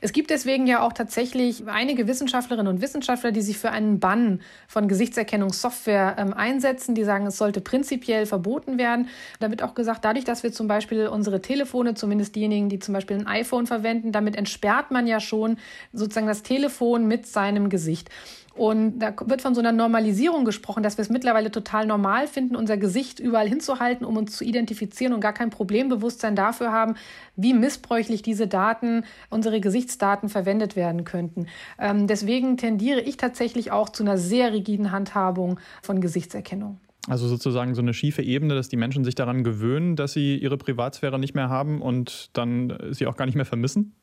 Es 0.00 0.12
gibt 0.12 0.30
deswegen 0.30 0.68
ja 0.68 0.82
auch 0.82 0.92
tatsächlich 0.92 1.66
einige 1.66 2.06
Wissenschaftlerinnen 2.06 2.72
und 2.72 2.80
Wissenschaftler, 2.80 3.32
die 3.32 3.42
sich 3.42 3.58
für 3.58 3.70
einen 3.70 3.98
Bann 3.98 4.42
von 4.68 4.86
Gesichtserkennungssoftware 4.86 6.16
ähm, 6.18 6.32
einsetzen, 6.34 6.94
die 6.94 7.02
sagen, 7.02 7.26
es 7.26 7.36
sollte 7.36 7.60
prinzipiell 7.60 8.26
verboten 8.26 8.78
werden. 8.78 9.08
Da 9.40 9.50
wird 9.50 9.62
auch 9.62 9.74
gesagt, 9.74 10.04
dadurch, 10.04 10.24
dass 10.24 10.44
wir 10.44 10.52
zum 10.52 10.68
Beispiel 10.68 11.08
unsere 11.08 11.42
Telefone, 11.42 11.94
zumindest 11.94 12.36
diejenigen, 12.36 12.68
die 12.68 12.78
zum 12.78 12.94
Beispiel 12.94 13.16
ein 13.16 13.26
iPhone 13.26 13.66
verwenden, 13.66 14.12
damit 14.12 14.36
entsperrt 14.36 14.92
man 14.92 15.08
ja 15.08 15.18
schon 15.18 15.56
sozusagen 15.92 16.28
das 16.28 16.44
Telefon 16.44 17.08
mit 17.08 17.26
seinem 17.26 17.70
Gesicht. 17.70 18.08
Und 18.54 18.98
da 18.98 19.14
wird 19.26 19.42
von 19.42 19.54
so 19.54 19.60
einer 19.60 19.72
Normalisierung 19.72 20.44
gesprochen, 20.44 20.82
dass 20.82 20.98
wir 20.98 21.02
es 21.02 21.08
mittlerweile 21.08 21.50
total 21.50 21.86
normal 21.86 22.26
finden, 22.26 22.56
unser 22.56 22.76
Gesicht 22.76 23.18
überall 23.18 23.48
hinzuhalten, 23.48 24.04
um 24.04 24.16
uns 24.16 24.36
zu 24.36 24.44
identifizieren 24.44 25.14
und 25.14 25.20
gar 25.20 25.32
kein 25.32 25.50
Problembewusstsein 25.50 26.36
dafür 26.36 26.72
haben, 26.72 26.94
wie 27.36 27.54
missbräuchlich 27.54 28.22
diese 28.22 28.46
Daten, 28.46 29.04
unsere 29.30 29.60
Gesichtsdaten 29.60 30.28
verwendet 30.28 30.76
werden 30.76 31.04
könnten. 31.04 31.46
Ähm, 31.78 32.06
deswegen 32.06 32.56
tendiere 32.56 33.00
ich 33.00 33.16
tatsächlich 33.16 33.70
auch 33.70 33.88
zu 33.88 34.02
einer 34.02 34.18
sehr 34.18 34.52
rigiden 34.52 34.92
Handhabung 34.92 35.58
von 35.82 36.00
Gesichtserkennung. 36.00 36.78
Also 37.08 37.26
sozusagen 37.26 37.74
so 37.74 37.82
eine 37.82 37.94
schiefe 37.94 38.22
Ebene, 38.22 38.54
dass 38.54 38.68
die 38.68 38.76
Menschen 38.76 39.04
sich 39.04 39.16
daran 39.16 39.42
gewöhnen, 39.42 39.96
dass 39.96 40.12
sie 40.12 40.36
ihre 40.36 40.56
Privatsphäre 40.56 41.18
nicht 41.18 41.34
mehr 41.34 41.48
haben 41.48 41.82
und 41.82 42.30
dann 42.32 42.78
sie 42.90 43.06
auch 43.06 43.16
gar 43.16 43.26
nicht 43.26 43.34
mehr 43.34 43.44
vermissen? 43.44 43.96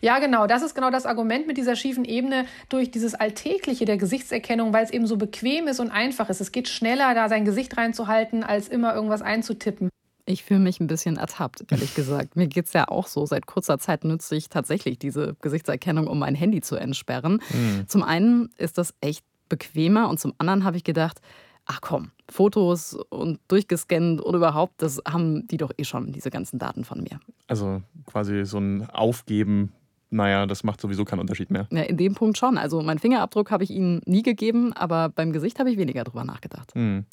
Ja, 0.00 0.18
genau. 0.18 0.46
Das 0.46 0.62
ist 0.62 0.74
genau 0.74 0.90
das 0.90 1.06
Argument 1.06 1.46
mit 1.46 1.56
dieser 1.56 1.76
schiefen 1.76 2.04
Ebene 2.04 2.46
durch 2.68 2.90
dieses 2.90 3.14
Alltägliche 3.14 3.84
der 3.84 3.96
Gesichtserkennung, 3.96 4.72
weil 4.72 4.84
es 4.84 4.90
eben 4.90 5.06
so 5.06 5.16
bequem 5.16 5.68
ist 5.68 5.80
und 5.80 5.90
einfach 5.90 6.28
ist. 6.30 6.40
Es 6.40 6.52
geht 6.52 6.68
schneller, 6.68 7.14
da 7.14 7.28
sein 7.28 7.44
Gesicht 7.44 7.76
reinzuhalten, 7.76 8.42
als 8.42 8.68
immer 8.68 8.94
irgendwas 8.94 9.22
einzutippen. 9.22 9.90
Ich 10.26 10.42
fühle 10.42 10.60
mich 10.60 10.80
ein 10.80 10.86
bisschen 10.86 11.16
ertappt, 11.16 11.70
ehrlich 11.70 11.94
gesagt. 11.94 12.34
Mir 12.34 12.46
geht 12.46 12.66
es 12.66 12.72
ja 12.72 12.88
auch 12.88 13.06
so. 13.06 13.26
Seit 13.26 13.46
kurzer 13.46 13.78
Zeit 13.78 14.04
nutze 14.04 14.36
ich 14.36 14.48
tatsächlich 14.48 14.98
diese 14.98 15.36
Gesichtserkennung, 15.42 16.06
um 16.06 16.18
mein 16.18 16.34
Handy 16.34 16.62
zu 16.62 16.76
entsperren. 16.76 17.42
Mhm. 17.52 17.86
Zum 17.86 18.02
einen 18.02 18.50
ist 18.56 18.78
das 18.78 18.94
echt 19.02 19.24
bequemer 19.50 20.08
und 20.08 20.18
zum 20.18 20.32
anderen 20.38 20.64
habe 20.64 20.78
ich 20.78 20.84
gedacht, 20.84 21.20
ach 21.66 21.80
komm, 21.80 22.10
Fotos 22.28 22.94
und 23.10 23.40
durchgescannt 23.48 24.20
und 24.20 24.34
überhaupt, 24.34 24.74
das 24.82 25.00
haben 25.06 25.46
die 25.46 25.56
doch 25.56 25.72
eh 25.76 25.84
schon, 25.84 26.12
diese 26.12 26.30
ganzen 26.30 26.58
Daten 26.58 26.84
von 26.84 27.02
mir. 27.02 27.20
Also 27.46 27.82
quasi 28.06 28.44
so 28.44 28.58
ein 28.58 28.88
Aufgeben 28.90 29.72
naja, 30.14 30.46
das 30.46 30.62
macht 30.62 30.80
sowieso 30.80 31.04
keinen 31.04 31.18
Unterschied 31.18 31.50
mehr. 31.50 31.66
Ja, 31.70 31.82
in 31.82 31.96
dem 31.96 32.14
Punkt 32.14 32.38
schon. 32.38 32.56
Also 32.56 32.80
meinen 32.82 33.00
Fingerabdruck 33.00 33.50
habe 33.50 33.64
ich 33.64 33.70
Ihnen 33.70 34.00
nie 34.06 34.22
gegeben, 34.22 34.72
aber 34.72 35.08
beim 35.08 35.32
Gesicht 35.32 35.58
habe 35.58 35.70
ich 35.70 35.76
weniger 35.76 36.04
drüber 36.04 36.24
nachgedacht. 36.24 36.72
Hm. 36.74 37.04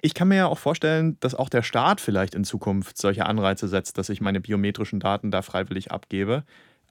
Ich 0.00 0.14
kann 0.14 0.28
mir 0.28 0.36
ja 0.36 0.46
auch 0.46 0.58
vorstellen, 0.58 1.18
dass 1.20 1.34
auch 1.34 1.50
der 1.50 1.62
Staat 1.62 2.00
vielleicht 2.00 2.34
in 2.34 2.44
Zukunft 2.44 2.96
solche 2.96 3.26
Anreize 3.26 3.68
setzt, 3.68 3.98
dass 3.98 4.08
ich 4.08 4.22
meine 4.22 4.40
biometrischen 4.40 5.00
Daten 5.00 5.30
da 5.30 5.42
freiwillig 5.42 5.92
abgebe. 5.92 6.44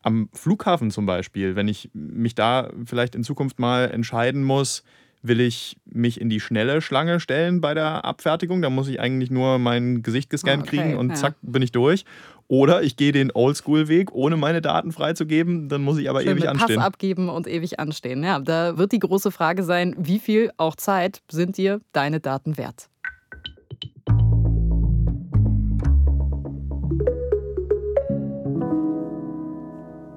Am 0.03 0.29
Flughafen 0.33 0.91
zum 0.91 1.07
Beispiel, 1.07 1.55
wenn 1.55 1.67
ich 1.67 1.89
mich 1.93 2.35
da 2.35 2.69
vielleicht 2.85 3.15
in 3.15 3.23
Zukunft 3.23 3.57
mal 3.57 3.89
entscheiden 3.89 4.43
muss, 4.43 4.83
Will 5.27 5.41
ich 5.41 5.77
mich 5.85 6.21
in 6.21 6.29
die 6.29 6.39
schnelle 6.39 6.81
Schlange 6.81 7.19
stellen 7.19 7.59
bei 7.59 7.73
der 7.73 8.05
Abfertigung? 8.05 8.61
Da 8.61 8.69
muss 8.69 8.87
ich 8.87 8.99
eigentlich 8.99 9.31
nur 9.31 9.57
mein 9.57 10.03
Gesicht 10.03 10.29
gescannt 10.29 10.63
okay, 10.63 10.77
kriegen 10.77 10.97
und 10.97 11.17
zack, 11.17 11.35
bin 11.41 11.61
ich 11.63 11.71
durch. 11.71 12.05
Oder 12.47 12.83
ich 12.83 12.95
gehe 12.95 13.11
den 13.11 13.31
Oldschool-Weg, 13.33 14.11
ohne 14.11 14.37
meine 14.37 14.61
Daten 14.61 14.91
freizugeben, 14.91 15.67
dann 15.67 15.81
muss 15.81 15.97
ich 15.97 16.11
aber 16.11 16.21
Schön 16.21 16.37
ewig 16.37 16.47
anstehen. 16.47 16.75
Pass 16.75 16.85
abgeben 16.85 17.29
und 17.29 17.47
ewig 17.47 17.79
anstehen. 17.79 18.23
Ja, 18.23 18.39
da 18.39 18.77
wird 18.77 18.91
die 18.91 18.99
große 18.99 19.31
Frage 19.31 19.63
sein, 19.63 19.95
wie 19.97 20.19
viel 20.19 20.51
auch 20.57 20.75
Zeit 20.75 21.21
sind 21.31 21.57
dir 21.57 21.81
deine 21.91 22.19
Daten 22.19 22.57
wert? 22.57 22.89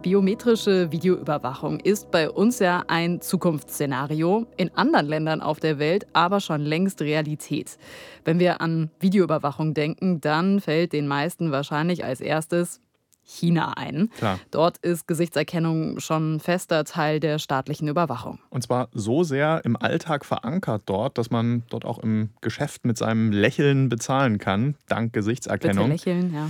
Biometrische 0.08 0.90
Videoüberwachung 0.90 1.80
ist 1.80 2.10
bei 2.10 2.30
uns 2.30 2.60
ja 2.60 2.82
ein 2.88 3.20
Zukunftsszenario, 3.20 4.46
in 4.56 4.74
anderen 4.74 5.06
Ländern 5.06 5.42
auf 5.42 5.60
der 5.60 5.78
Welt 5.78 6.06
aber 6.14 6.40
schon 6.40 6.62
längst 6.62 7.02
Realität. 7.02 7.76
Wenn 8.24 8.38
wir 8.38 8.62
an 8.62 8.90
Videoüberwachung 9.00 9.74
denken, 9.74 10.22
dann 10.22 10.62
fällt 10.62 10.94
den 10.94 11.08
meisten 11.08 11.52
wahrscheinlich 11.52 12.06
als 12.06 12.22
erstes 12.22 12.80
China 13.22 13.74
ein. 13.76 14.08
Klar. 14.16 14.40
Dort 14.50 14.78
ist 14.78 15.06
Gesichtserkennung 15.06 16.00
schon 16.00 16.40
fester 16.40 16.84
Teil 16.84 17.20
der 17.20 17.38
staatlichen 17.38 17.86
Überwachung. 17.86 18.38
Und 18.48 18.62
zwar 18.62 18.88
so 18.94 19.24
sehr 19.24 19.60
im 19.66 19.76
Alltag 19.76 20.24
verankert 20.24 20.84
dort, 20.86 21.18
dass 21.18 21.30
man 21.30 21.64
dort 21.68 21.84
auch 21.84 21.98
im 21.98 22.30
Geschäft 22.40 22.86
mit 22.86 22.96
seinem 22.96 23.30
Lächeln 23.30 23.90
bezahlen 23.90 24.38
kann, 24.38 24.76
dank 24.88 25.12
Gesichtserkennung. 25.12 25.90
Bitte 25.90 26.10
lächeln, 26.10 26.32
ja. 26.32 26.48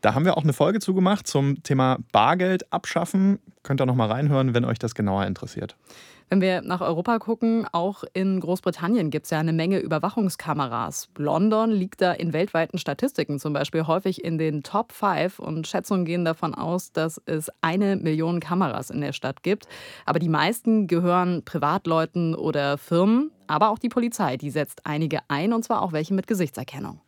Da 0.00 0.14
haben 0.14 0.24
wir 0.24 0.36
auch 0.36 0.44
eine 0.44 0.52
Folge 0.52 0.78
zugemacht 0.78 1.26
zum 1.26 1.62
Thema 1.62 1.98
Bargeld 2.12 2.72
abschaffen. 2.72 3.40
Könnt 3.64 3.80
ihr 3.80 3.86
noch 3.86 3.96
mal 3.96 4.10
reinhören, 4.10 4.54
wenn 4.54 4.64
euch 4.64 4.78
das 4.78 4.94
genauer 4.94 5.26
interessiert. 5.26 5.76
Wenn 6.30 6.42
wir 6.42 6.60
nach 6.60 6.82
Europa 6.82 7.18
gucken, 7.18 7.66
auch 7.72 8.04
in 8.12 8.38
Großbritannien 8.38 9.10
gibt 9.10 9.24
es 9.24 9.30
ja 9.30 9.38
eine 9.38 9.54
Menge 9.54 9.78
Überwachungskameras. 9.78 11.08
London 11.16 11.70
liegt 11.70 12.02
da 12.02 12.12
in 12.12 12.34
weltweiten 12.34 12.76
Statistiken 12.76 13.38
zum 13.38 13.54
Beispiel 13.54 13.86
häufig 13.86 14.22
in 14.22 14.36
den 14.36 14.62
Top 14.62 14.92
5 14.92 15.38
und 15.38 15.66
Schätzungen 15.66 16.04
gehen 16.04 16.26
davon 16.26 16.54
aus, 16.54 16.92
dass 16.92 17.20
es 17.24 17.50
eine 17.62 17.96
Million 17.96 18.40
Kameras 18.40 18.90
in 18.90 19.00
der 19.00 19.14
Stadt 19.14 19.42
gibt. 19.42 19.68
Aber 20.04 20.18
die 20.18 20.28
meisten 20.28 20.86
gehören 20.86 21.44
Privatleuten 21.46 22.34
oder 22.34 22.76
Firmen, 22.76 23.30
aber 23.46 23.70
auch 23.70 23.78
die 23.78 23.88
Polizei, 23.88 24.36
die 24.36 24.50
setzt 24.50 24.84
einige 24.84 25.20
ein 25.28 25.54
und 25.54 25.64
zwar 25.64 25.80
auch 25.80 25.92
welche 25.92 26.12
mit 26.12 26.26
Gesichtserkennung. 26.26 27.00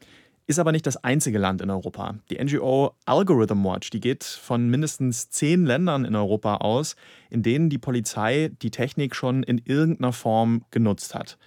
Ist 0.51 0.59
aber 0.59 0.73
nicht 0.73 0.85
das 0.85 0.97
einzige 1.05 1.39
Land 1.39 1.63
in 1.63 1.71
Europa. 1.71 2.17
Die 2.29 2.45
NGO 2.45 2.97
Algorithm 3.07 3.63
Watch, 3.63 3.91
die 3.91 4.01
geht 4.01 4.25
von 4.25 4.69
mindestens 4.69 5.31
zehn 5.31 5.65
Ländern 5.65 6.05
in 6.05 6.17
Europa 6.17 6.57
aus, 6.57 6.97
in 7.31 7.45
denen 7.45 7.71
die 7.71 7.79
Polizei 7.79 8.51
die 8.61 8.73
Technik 8.73 9.15
schon 9.15 9.45
in 9.45 9.59
irgendeiner 9.65 10.13
Form 10.13 10.65
genutzt 10.73 11.15
hat. 11.15 11.39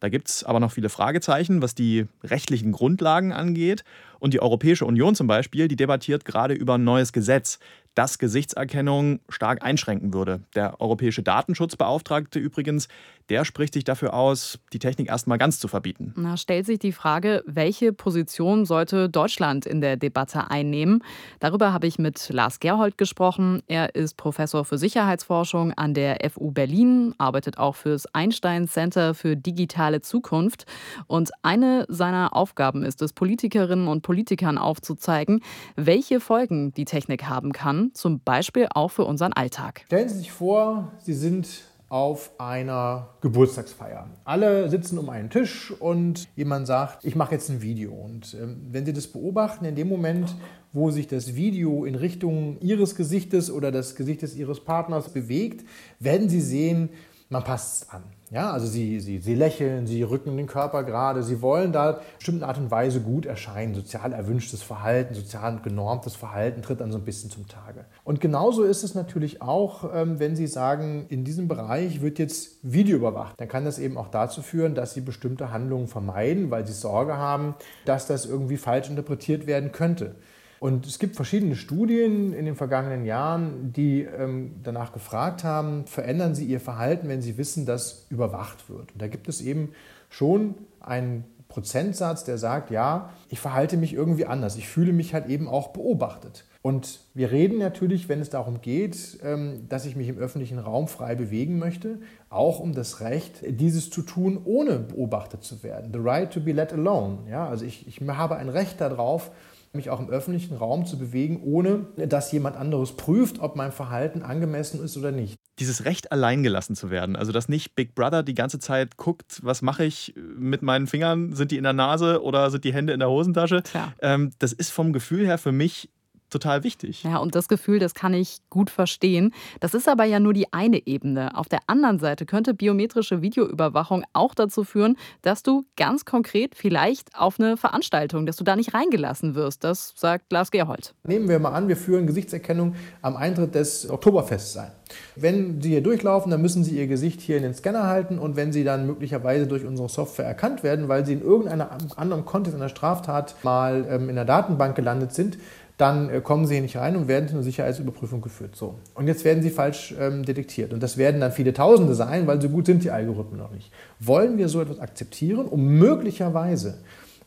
Da 0.00 0.08
gibt 0.08 0.28
es 0.28 0.42
aber 0.42 0.58
noch 0.58 0.72
viele 0.72 0.88
Fragezeichen, 0.88 1.62
was 1.62 1.76
die 1.76 2.06
rechtlichen 2.24 2.72
Grundlagen 2.72 3.32
angeht. 3.32 3.84
Und 4.18 4.34
die 4.34 4.42
Europäische 4.42 4.86
Union 4.86 5.14
zum 5.14 5.28
Beispiel, 5.28 5.68
die 5.68 5.76
debattiert 5.76 6.24
gerade 6.24 6.54
über 6.54 6.74
ein 6.74 6.84
neues 6.84 7.12
Gesetz, 7.12 7.60
das 7.94 8.18
Gesichtserkennung 8.18 9.20
stark 9.28 9.64
einschränken 9.64 10.14
würde. 10.14 10.40
Der 10.56 10.80
europäische 10.80 11.22
Datenschutzbeauftragte 11.22 12.40
übrigens, 12.40 12.88
der 13.28 13.44
spricht 13.44 13.74
sich 13.74 13.84
dafür 13.84 14.14
aus, 14.14 14.58
die 14.72 14.78
Technik 14.78 15.08
erstmal 15.08 15.38
ganz 15.38 15.58
zu 15.58 15.68
verbieten. 15.68 16.12
Na, 16.16 16.36
stellt 16.36 16.66
sich 16.66 16.78
die 16.78 16.92
Frage, 16.92 17.42
welche 17.46 17.92
Position 17.92 18.64
sollte 18.64 19.08
Deutschland 19.08 19.66
in 19.66 19.80
der 19.80 19.96
Debatte 19.96 20.50
einnehmen? 20.50 21.02
Darüber 21.40 21.72
habe 21.72 21.86
ich 21.86 21.98
mit 21.98 22.28
Lars 22.30 22.60
Gerhold 22.60 22.96
gesprochen. 22.96 23.62
Er 23.66 23.94
ist 23.94 24.16
Professor 24.16 24.64
für 24.64 24.78
Sicherheitsforschung 24.78 25.72
an 25.74 25.94
der 25.94 26.18
FU 26.30 26.50
Berlin, 26.50 27.14
arbeitet 27.18 27.58
auch 27.58 27.76
fürs 27.76 28.06
Einstein 28.14 28.68
Center 28.68 29.14
für 29.14 29.36
digitale 29.36 30.00
Zukunft. 30.00 30.64
Und 31.06 31.30
eine 31.42 31.84
seiner 31.88 32.34
Aufgaben 32.34 32.82
ist 32.82 33.02
es, 33.02 33.12
Politikerinnen 33.12 33.88
und 33.88 34.02
Politikern 34.02 34.58
aufzuzeigen, 34.58 35.42
welche 35.76 36.20
Folgen 36.20 36.72
die 36.72 36.84
Technik 36.84 37.24
haben 37.24 37.52
kann 37.52 37.90
zum 37.94 38.20
Beispiel 38.20 38.68
auch 38.70 38.88
für 38.90 39.04
unseren 39.04 39.32
Alltag. 39.32 39.82
Stellen 39.86 40.08
Sie 40.08 40.18
sich 40.18 40.32
vor, 40.32 40.92
Sie 40.98 41.14
sind 41.14 41.48
auf 41.88 42.32
einer 42.38 43.08
Geburtstagsfeier. 43.20 44.08
Alle 44.24 44.68
sitzen 44.68 44.98
um 44.98 45.08
einen 45.08 45.30
Tisch 45.30 45.70
und 45.70 46.28
jemand 46.36 46.66
sagt, 46.66 47.04
ich 47.04 47.16
mache 47.16 47.34
jetzt 47.34 47.48
ein 47.48 47.62
Video. 47.62 47.92
Und 47.92 48.34
ähm, 48.34 48.66
wenn 48.70 48.84
Sie 48.84 48.92
das 48.92 49.06
beobachten, 49.06 49.64
in 49.64 49.74
dem 49.74 49.88
Moment, 49.88 50.34
wo 50.72 50.90
sich 50.90 51.06
das 51.06 51.34
Video 51.34 51.84
in 51.84 51.94
Richtung 51.94 52.58
Ihres 52.60 52.94
Gesichtes 52.94 53.50
oder 53.50 53.72
des 53.72 53.94
Gesichtes 53.94 54.36
Ihres 54.36 54.60
Partners 54.60 55.08
bewegt, 55.08 55.64
werden 55.98 56.28
Sie 56.28 56.42
sehen, 56.42 56.90
man 57.30 57.44
passt 57.44 57.82
es 57.82 57.90
an. 57.90 58.02
Ja, 58.30 58.50
also 58.50 58.66
sie, 58.66 59.00
sie, 59.00 59.18
sie 59.18 59.34
lächeln, 59.34 59.86
sie 59.86 60.02
rücken 60.02 60.36
den 60.36 60.46
Körper 60.46 60.84
gerade, 60.84 61.22
sie 61.22 61.40
wollen 61.40 61.72
da 61.72 61.90
in 61.90 61.96
bestimmten 62.18 62.44
Art 62.44 62.58
und 62.58 62.70
Weise 62.70 63.00
gut 63.00 63.24
erscheinen. 63.24 63.74
Sozial 63.74 64.12
erwünschtes 64.12 64.62
Verhalten, 64.62 65.14
sozial 65.14 65.60
genormtes 65.62 66.14
Verhalten 66.14 66.60
tritt 66.60 66.80
dann 66.80 66.92
so 66.92 66.98
ein 66.98 67.04
bisschen 67.04 67.30
zum 67.30 67.48
Tage. 67.48 67.86
Und 68.04 68.20
genauso 68.20 68.64
ist 68.64 68.84
es 68.84 68.94
natürlich 68.94 69.40
auch, 69.40 69.90
ähm, 69.94 70.18
wenn 70.18 70.36
Sie 70.36 70.46
sagen, 70.46 71.06
in 71.08 71.24
diesem 71.24 71.48
Bereich 71.48 72.02
wird 72.02 72.18
jetzt 72.18 72.58
Video 72.62 72.96
überwacht. 72.96 73.40
Dann 73.40 73.48
kann 73.48 73.64
das 73.64 73.78
eben 73.78 73.96
auch 73.96 74.08
dazu 74.08 74.42
führen, 74.42 74.74
dass 74.74 74.92
Sie 74.92 75.00
bestimmte 75.00 75.50
Handlungen 75.50 75.88
vermeiden, 75.88 76.50
weil 76.50 76.66
Sie 76.66 76.74
Sorge 76.74 77.16
haben, 77.16 77.54
dass 77.86 78.06
das 78.06 78.26
irgendwie 78.26 78.58
falsch 78.58 78.90
interpretiert 78.90 79.46
werden 79.46 79.72
könnte. 79.72 80.16
Und 80.60 80.86
es 80.86 80.98
gibt 80.98 81.16
verschiedene 81.16 81.56
Studien 81.56 82.32
in 82.32 82.44
den 82.44 82.56
vergangenen 82.56 83.04
Jahren, 83.04 83.72
die 83.72 84.02
ähm, 84.02 84.56
danach 84.62 84.92
gefragt 84.92 85.44
haben, 85.44 85.86
verändern 85.86 86.34
Sie 86.34 86.44
Ihr 86.46 86.60
Verhalten, 86.60 87.08
wenn 87.08 87.22
Sie 87.22 87.38
wissen, 87.38 87.64
dass 87.64 88.06
überwacht 88.10 88.68
wird. 88.68 88.92
Und 88.92 89.02
da 89.02 89.08
gibt 89.08 89.28
es 89.28 89.40
eben 89.40 89.72
schon 90.10 90.54
einen 90.80 91.24
Prozentsatz, 91.48 92.24
der 92.24 92.38
sagt, 92.38 92.70
ja, 92.70 93.10
ich 93.30 93.40
verhalte 93.40 93.76
mich 93.76 93.94
irgendwie 93.94 94.26
anders. 94.26 94.56
Ich 94.56 94.68
fühle 94.68 94.92
mich 94.92 95.14
halt 95.14 95.28
eben 95.28 95.48
auch 95.48 95.68
beobachtet. 95.68 96.44
Und 96.60 97.00
wir 97.14 97.30
reden 97.30 97.58
natürlich, 97.58 98.08
wenn 98.08 98.20
es 98.20 98.30
darum 98.30 98.60
geht, 98.60 99.18
ähm, 99.22 99.66
dass 99.68 99.86
ich 99.86 99.96
mich 99.96 100.08
im 100.08 100.18
öffentlichen 100.18 100.58
Raum 100.58 100.88
frei 100.88 101.14
bewegen 101.14 101.58
möchte, 101.58 101.98
auch 102.28 102.60
um 102.60 102.74
das 102.74 103.00
Recht, 103.00 103.42
dieses 103.48 103.90
zu 103.90 104.02
tun, 104.02 104.40
ohne 104.44 104.78
beobachtet 104.78 105.44
zu 105.44 105.62
werden. 105.62 105.92
The 105.92 106.00
right 106.00 106.30
to 106.30 106.40
be 106.40 106.52
let 106.52 106.72
alone. 106.72 107.20
Ja, 107.30 107.48
also 107.48 107.64
ich, 107.64 107.86
ich 107.86 108.00
habe 108.06 108.36
ein 108.36 108.48
Recht 108.48 108.80
darauf, 108.80 109.30
mich 109.74 109.90
auch 109.90 110.00
im 110.00 110.08
öffentlichen 110.08 110.56
Raum 110.56 110.86
zu 110.86 110.98
bewegen, 110.98 111.42
ohne 111.42 111.86
dass 111.96 112.32
jemand 112.32 112.56
anderes 112.56 112.92
prüft, 112.92 113.38
ob 113.40 113.56
mein 113.56 113.72
Verhalten 113.72 114.22
angemessen 114.22 114.82
ist 114.82 114.96
oder 114.96 115.12
nicht. 115.12 115.36
Dieses 115.58 115.84
Recht, 115.84 116.12
allein 116.12 116.42
gelassen 116.42 116.76
zu 116.76 116.90
werden. 116.90 117.16
Also, 117.16 117.32
dass 117.32 117.48
nicht 117.48 117.74
Big 117.74 117.94
Brother 117.94 118.22
die 118.22 118.34
ganze 118.34 118.58
Zeit 118.58 118.96
guckt, 118.96 119.40
was 119.42 119.62
mache 119.62 119.84
ich 119.84 120.14
mit 120.16 120.62
meinen 120.62 120.86
Fingern? 120.86 121.32
Sind 121.34 121.50
die 121.50 121.56
in 121.56 121.64
der 121.64 121.72
Nase 121.72 122.22
oder 122.22 122.50
sind 122.50 122.64
die 122.64 122.72
Hände 122.72 122.92
in 122.92 123.00
der 123.00 123.10
Hosentasche? 123.10 123.62
Ähm, 124.00 124.30
das 124.38 124.52
ist 124.52 124.70
vom 124.70 124.92
Gefühl 124.92 125.26
her 125.26 125.38
für 125.38 125.52
mich 125.52 125.90
total 126.30 126.64
wichtig. 126.64 127.02
Ja, 127.04 127.18
und 127.18 127.34
das 127.34 127.48
Gefühl, 127.48 127.78
das 127.78 127.94
kann 127.94 128.14
ich 128.14 128.38
gut 128.50 128.70
verstehen. 128.70 129.32
Das 129.60 129.74
ist 129.74 129.88
aber 129.88 130.04
ja 130.04 130.20
nur 130.20 130.32
die 130.32 130.52
eine 130.52 130.86
Ebene. 130.86 131.36
Auf 131.36 131.48
der 131.48 131.60
anderen 131.66 131.98
Seite 131.98 132.26
könnte 132.26 132.54
biometrische 132.54 133.22
Videoüberwachung 133.22 134.04
auch 134.12 134.34
dazu 134.34 134.64
führen, 134.64 134.96
dass 135.22 135.42
du 135.42 135.64
ganz 135.76 136.04
konkret 136.04 136.54
vielleicht 136.54 137.14
auf 137.16 137.38
eine 137.38 137.56
Veranstaltung, 137.56 138.26
dass 138.26 138.36
du 138.36 138.44
da 138.44 138.56
nicht 138.56 138.74
reingelassen 138.74 139.34
wirst. 139.34 139.64
Das 139.64 139.92
sagt 139.96 140.32
Lars 140.32 140.50
Gerhold. 140.50 140.94
Nehmen 141.04 141.28
wir 141.28 141.38
mal 141.38 141.52
an, 141.52 141.68
wir 141.68 141.76
führen 141.76 142.06
Gesichtserkennung 142.06 142.74
am 143.02 143.16
Eintritt 143.16 143.54
des 143.54 143.88
Oktoberfests 143.88 144.56
ein. 144.56 144.72
Wenn 145.16 145.60
Sie 145.60 145.70
hier 145.70 145.82
durchlaufen, 145.82 146.30
dann 146.30 146.40
müssen 146.40 146.64
Sie 146.64 146.78
Ihr 146.78 146.86
Gesicht 146.86 147.20
hier 147.20 147.36
in 147.36 147.42
den 147.42 147.54
Scanner 147.54 147.86
halten 147.86 148.18
und 148.18 148.36
wenn 148.36 148.52
Sie 148.52 148.64
dann 148.64 148.86
möglicherweise 148.86 149.46
durch 149.46 149.64
unsere 149.64 149.88
Software 149.88 150.26
erkannt 150.26 150.62
werden, 150.62 150.88
weil 150.88 151.04
Sie 151.04 151.12
in 151.12 151.22
irgendeinem 151.22 151.68
anderen 151.96 152.24
Kontext 152.24 152.56
einer 152.56 152.68
Straftat 152.68 153.34
mal 153.42 153.86
ähm, 153.88 154.08
in 154.08 154.14
der 154.14 154.24
Datenbank 154.24 154.76
gelandet 154.76 155.12
sind, 155.12 155.38
dann 155.78 156.10
äh, 156.10 156.20
kommen 156.20 156.46
sie 156.46 156.54
hier 156.54 156.62
nicht 156.62 156.76
rein 156.76 156.96
und 156.96 157.08
werden 157.08 157.28
zu 157.28 157.34
einer 157.34 157.44
Sicherheitsüberprüfung 157.44 158.20
geführt. 158.20 158.56
So. 158.56 158.74
Und 158.94 159.06
jetzt 159.06 159.24
werden 159.24 159.42
sie 159.42 159.50
falsch 159.50 159.94
ähm, 159.98 160.24
detektiert. 160.24 160.72
Und 160.74 160.82
das 160.82 160.98
werden 160.98 161.20
dann 161.20 161.32
viele 161.32 161.54
Tausende 161.54 161.94
sein, 161.94 162.26
weil 162.26 162.42
so 162.42 162.48
gut 162.50 162.66
sind 162.66 162.84
die 162.84 162.90
Algorithmen 162.90 163.38
noch 163.38 163.52
nicht. 163.52 163.72
Wollen 164.00 164.36
wir 164.36 164.48
so 164.48 164.60
etwas 164.60 164.80
akzeptieren, 164.80 165.46
um 165.46 165.64
möglicherweise 165.78 166.78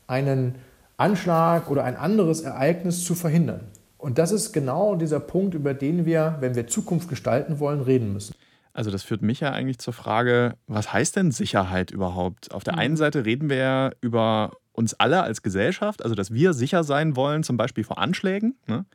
einen 0.06 0.56
Anschlag 0.98 1.72
oder 1.72 1.86
ein 1.86 1.96
anderes 1.96 2.42
Ereignis 2.42 3.06
zu 3.06 3.16
verhindern? 3.16 3.62
Und 3.98 4.18
das 4.18 4.32
ist 4.32 4.52
genau 4.52 4.96
dieser 4.96 5.22
Punkt, 5.22 5.54
über 5.54 5.74
den 5.74 6.06
wir, 6.06 6.38
wenn 6.42 6.56
wir 6.56 6.68
Zukunft 6.68 7.08
gestalten 7.08 7.60
wollen, 7.60 7.82
reden 7.82 8.12
müssen. 8.12 8.36
Also 8.74 8.92
das 8.92 9.04
führt 9.04 9.22
mich 9.22 9.42
ja 9.42 9.52
eigentlich 9.52 9.80
zur 9.80 9.94
Frage, 9.94 10.56
was 10.68 10.92
heißt 10.92 11.16
denn 11.16 11.32
Sicherheit 11.32 11.92
überhaupt? 11.92 12.54
Auf 12.54 12.64
der 12.64 12.78
einen 12.78 12.94
mhm. 12.94 12.98
Seite 12.98 13.26
reden 13.26 13.50
wir 13.50 13.58
ja 13.58 13.92
über 14.02 14.52
uns 14.74 14.94
alle 14.94 15.24
als 15.24 15.42
Gesellschaft, 15.42 16.04
also 16.04 16.16
dass 16.16 16.34
wir 16.34 16.54
sicher 16.54 16.84
sein 16.84 17.16
wollen, 17.16 17.44
zum 17.44 17.58
Beispiel 17.58 17.84
vor 17.84 17.98
Anschlägen. 17.98 18.56
Ne? 18.68 18.86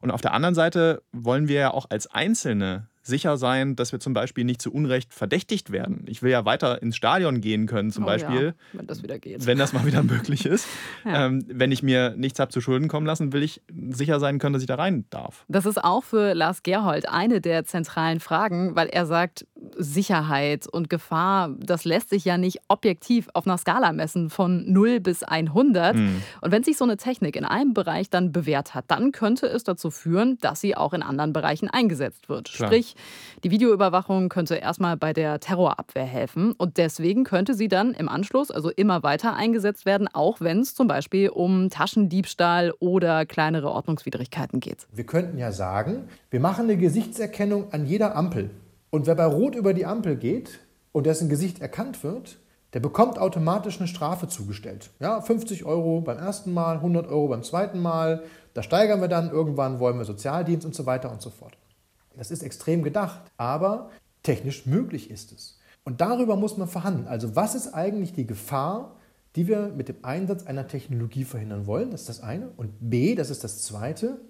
Und 0.00 0.10
auf 0.10 0.20
der 0.20 0.34
anderen 0.34 0.54
Seite 0.54 1.02
wollen 1.12 1.48
wir 1.48 1.60
ja 1.60 1.70
auch 1.70 1.86
als 1.88 2.06
Einzelne 2.06 2.88
sicher 3.04 3.36
sein, 3.36 3.76
dass 3.76 3.92
wir 3.92 4.00
zum 4.00 4.14
Beispiel 4.14 4.44
nicht 4.44 4.60
zu 4.60 4.72
Unrecht 4.72 5.12
verdächtigt 5.12 5.70
werden. 5.70 6.04
Ich 6.08 6.22
will 6.22 6.30
ja 6.30 6.44
weiter 6.44 6.82
ins 6.82 6.96
Stadion 6.96 7.40
gehen 7.40 7.66
können, 7.66 7.90
zum 7.90 8.04
oh, 8.04 8.06
Beispiel. 8.06 8.54
Ja, 8.72 8.78
wenn 8.78 8.86
das 8.86 9.02
wieder 9.02 9.18
geht. 9.18 9.46
Wenn 9.46 9.58
das 9.58 9.72
mal 9.72 9.86
wieder 9.86 10.02
möglich 10.02 10.46
ist. 10.46 10.66
ja. 11.04 11.26
ähm, 11.26 11.44
wenn 11.48 11.70
ich 11.70 11.82
mir 11.82 12.14
nichts 12.16 12.38
habe 12.40 12.50
zu 12.50 12.60
Schulden 12.60 12.88
kommen 12.88 13.06
lassen, 13.06 13.32
will 13.32 13.42
ich 13.42 13.62
sicher 13.90 14.20
sein 14.20 14.38
können, 14.38 14.54
dass 14.54 14.62
ich 14.62 14.68
da 14.68 14.76
rein 14.76 15.04
darf. 15.10 15.44
Das 15.48 15.66
ist 15.66 15.82
auch 15.82 16.02
für 16.02 16.34
Lars 16.34 16.62
Gerhold 16.62 17.08
eine 17.08 17.40
der 17.40 17.64
zentralen 17.64 18.20
Fragen, 18.20 18.74
weil 18.74 18.88
er 18.88 19.06
sagt, 19.06 19.46
Sicherheit 19.76 20.66
und 20.66 20.90
Gefahr, 20.90 21.50
das 21.58 21.84
lässt 21.84 22.10
sich 22.10 22.24
ja 22.24 22.38
nicht 22.38 22.60
objektiv 22.68 23.28
auf 23.34 23.46
einer 23.46 23.58
Skala 23.58 23.92
messen 23.92 24.30
von 24.30 24.70
0 24.70 25.00
bis 25.00 25.22
100. 25.22 25.96
Mhm. 25.96 26.22
Und 26.40 26.52
wenn 26.52 26.62
sich 26.64 26.76
so 26.76 26.84
eine 26.84 26.96
Technik 26.96 27.36
in 27.36 27.44
einem 27.44 27.74
Bereich 27.74 28.10
dann 28.10 28.32
bewährt 28.32 28.74
hat, 28.74 28.84
dann 28.88 29.12
könnte 29.12 29.46
es 29.46 29.64
dazu 29.64 29.90
führen, 29.90 30.38
dass 30.40 30.60
sie 30.60 30.76
auch 30.76 30.92
in 30.92 31.02
anderen 31.02 31.32
Bereichen 31.32 31.68
eingesetzt 31.68 32.28
wird. 32.28 32.52
Klar. 32.52 32.68
Sprich, 32.68 32.94
die 33.42 33.50
Videoüberwachung 33.50 34.28
könnte 34.28 34.56
erstmal 34.56 34.96
bei 34.96 35.12
der 35.12 35.40
Terrorabwehr 35.40 36.04
helfen 36.04 36.52
und 36.52 36.76
deswegen 36.76 37.24
könnte 37.24 37.54
sie 37.54 37.68
dann 37.68 37.92
im 37.92 38.08
Anschluss 38.08 38.50
also 38.50 38.70
immer 38.70 39.02
weiter 39.02 39.34
eingesetzt 39.34 39.86
werden, 39.86 40.08
auch 40.12 40.40
wenn 40.40 40.60
es 40.60 40.74
zum 40.74 40.88
Beispiel 40.88 41.28
um 41.28 41.70
Taschendiebstahl 41.70 42.72
oder 42.80 43.26
kleinere 43.26 43.70
Ordnungswidrigkeiten 43.70 44.60
geht. 44.60 44.86
Wir 44.92 45.04
könnten 45.04 45.38
ja 45.38 45.52
sagen, 45.52 46.08
wir 46.30 46.40
machen 46.40 46.64
eine 46.64 46.76
Gesichtserkennung 46.76 47.72
an 47.72 47.86
jeder 47.86 48.16
Ampel. 48.16 48.50
Und 48.94 49.08
wer 49.08 49.16
bei 49.16 49.24
Rot 49.24 49.56
über 49.56 49.74
die 49.74 49.86
Ampel 49.86 50.14
geht 50.14 50.60
und 50.92 51.06
dessen 51.06 51.28
Gesicht 51.28 51.60
erkannt 51.60 52.04
wird, 52.04 52.38
der 52.74 52.78
bekommt 52.78 53.18
automatisch 53.18 53.80
eine 53.80 53.88
Strafe 53.88 54.28
zugestellt. 54.28 54.90
Ja, 55.00 55.20
50 55.20 55.64
Euro 55.64 56.00
beim 56.00 56.16
ersten 56.16 56.54
Mal, 56.54 56.76
100 56.76 57.08
Euro 57.08 57.26
beim 57.26 57.42
zweiten 57.42 57.82
Mal. 57.82 58.22
Da 58.52 58.62
steigern 58.62 59.00
wir 59.00 59.08
dann, 59.08 59.32
irgendwann 59.32 59.80
wollen 59.80 59.98
wir 59.98 60.04
Sozialdienst 60.04 60.64
und 60.64 60.76
so 60.76 60.86
weiter 60.86 61.10
und 61.10 61.20
so 61.20 61.30
fort. 61.30 61.58
Das 62.16 62.30
ist 62.30 62.44
extrem 62.44 62.84
gedacht, 62.84 63.20
aber 63.36 63.90
technisch 64.22 64.64
möglich 64.64 65.10
ist 65.10 65.32
es. 65.32 65.58
Und 65.82 66.00
darüber 66.00 66.36
muss 66.36 66.56
man 66.56 66.68
verhandeln. 66.68 67.08
Also 67.08 67.34
was 67.34 67.56
ist 67.56 67.74
eigentlich 67.74 68.12
die 68.12 68.28
Gefahr, 68.28 68.94
die 69.34 69.48
wir 69.48 69.72
mit 69.76 69.88
dem 69.88 69.96
Einsatz 70.02 70.46
einer 70.46 70.68
Technologie 70.68 71.24
verhindern 71.24 71.66
wollen? 71.66 71.90
Das 71.90 72.02
ist 72.02 72.10
das 72.10 72.20
eine. 72.20 72.50
Und 72.56 72.70
B, 72.78 73.16
das 73.16 73.30
ist 73.30 73.42
das 73.42 73.62
zweite, 73.62 74.20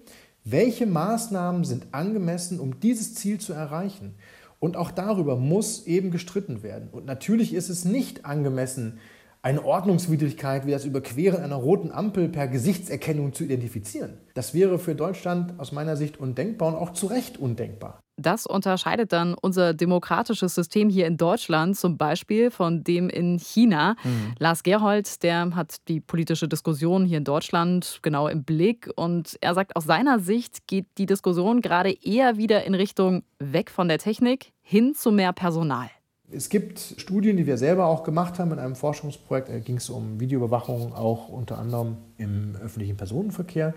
welche 0.43 0.85
Maßnahmen 0.85 1.63
sind 1.65 1.87
angemessen, 1.91 2.59
um 2.59 2.79
dieses 2.79 3.13
Ziel 3.13 3.39
zu 3.39 3.53
erreichen? 3.53 4.15
Und 4.59 4.77
auch 4.77 4.91
darüber 4.91 5.35
muss 5.35 5.85
eben 5.85 6.11
gestritten 6.11 6.63
werden. 6.63 6.89
Und 6.91 7.05
natürlich 7.05 7.53
ist 7.53 7.69
es 7.69 7.85
nicht 7.85 8.25
angemessen, 8.25 8.99
eine 9.45 9.63
Ordnungswidrigkeit 9.63 10.65
wie 10.65 10.71
das 10.71 10.85
Überqueren 10.85 11.43
einer 11.43 11.55
roten 11.55 11.91
Ampel 11.91 12.29
per 12.29 12.47
Gesichtserkennung 12.47 13.31
zu 13.31 13.43
identifizieren. 13.43 14.17
Das 14.33 14.55
wäre 14.55 14.79
für 14.79 14.95
Deutschland 14.95 15.59
aus 15.59 15.71
meiner 15.71 15.95
Sicht 15.95 16.17
undenkbar 16.17 16.69
und 16.69 16.75
auch 16.75 16.93
zu 16.93 17.05
Recht 17.05 17.37
undenkbar. 17.37 17.99
Das 18.17 18.47
unterscheidet 18.47 19.13
dann 19.13 19.35
unser 19.39 19.75
demokratisches 19.75 20.55
System 20.55 20.89
hier 20.89 21.05
in 21.05 21.17
Deutschland 21.17 21.77
zum 21.77 21.95
Beispiel 21.95 22.49
von 22.49 22.83
dem 22.83 23.07
in 23.07 23.37
China. 23.37 23.95
Mhm. 24.03 24.33
Lars 24.39 24.63
Gerhold, 24.63 25.21
der 25.21 25.53
hat 25.53 25.75
die 25.89 25.99
politische 25.99 26.47
Diskussion 26.47 27.05
hier 27.05 27.19
in 27.19 27.23
Deutschland 27.23 27.99
genau 28.01 28.27
im 28.27 28.45
Blick 28.45 28.89
und 28.95 29.37
er 29.41 29.53
sagt, 29.53 29.75
aus 29.75 29.83
seiner 29.83 30.17
Sicht 30.17 30.65
geht 30.65 30.87
die 30.97 31.05
Diskussion 31.05 31.61
gerade 31.61 31.91
eher 31.91 32.37
wieder 32.37 32.63
in 32.63 32.73
Richtung 32.73 33.21
weg 33.37 33.69
von 33.69 33.89
der 33.89 33.99
Technik 33.99 34.53
hin 34.63 34.95
zu 34.95 35.11
mehr 35.11 35.33
Personal. 35.33 35.91
Es 36.35 36.49
gibt 36.49 36.79
Studien, 36.97 37.37
die 37.37 37.47
wir 37.47 37.57
selber 37.57 37.85
auch 37.85 38.03
gemacht 38.03 38.39
haben 38.39 38.51
in 38.51 38.59
einem 38.59 38.75
Forschungsprojekt. 38.75 39.49
Da 39.49 39.59
ging 39.59 39.77
es 39.77 39.89
um 39.89 40.19
Videoüberwachung, 40.19 40.93
auch 40.93 41.29
unter 41.29 41.57
anderem 41.57 41.97
im 42.17 42.57
öffentlichen 42.61 42.97
Personenverkehr. 42.97 43.73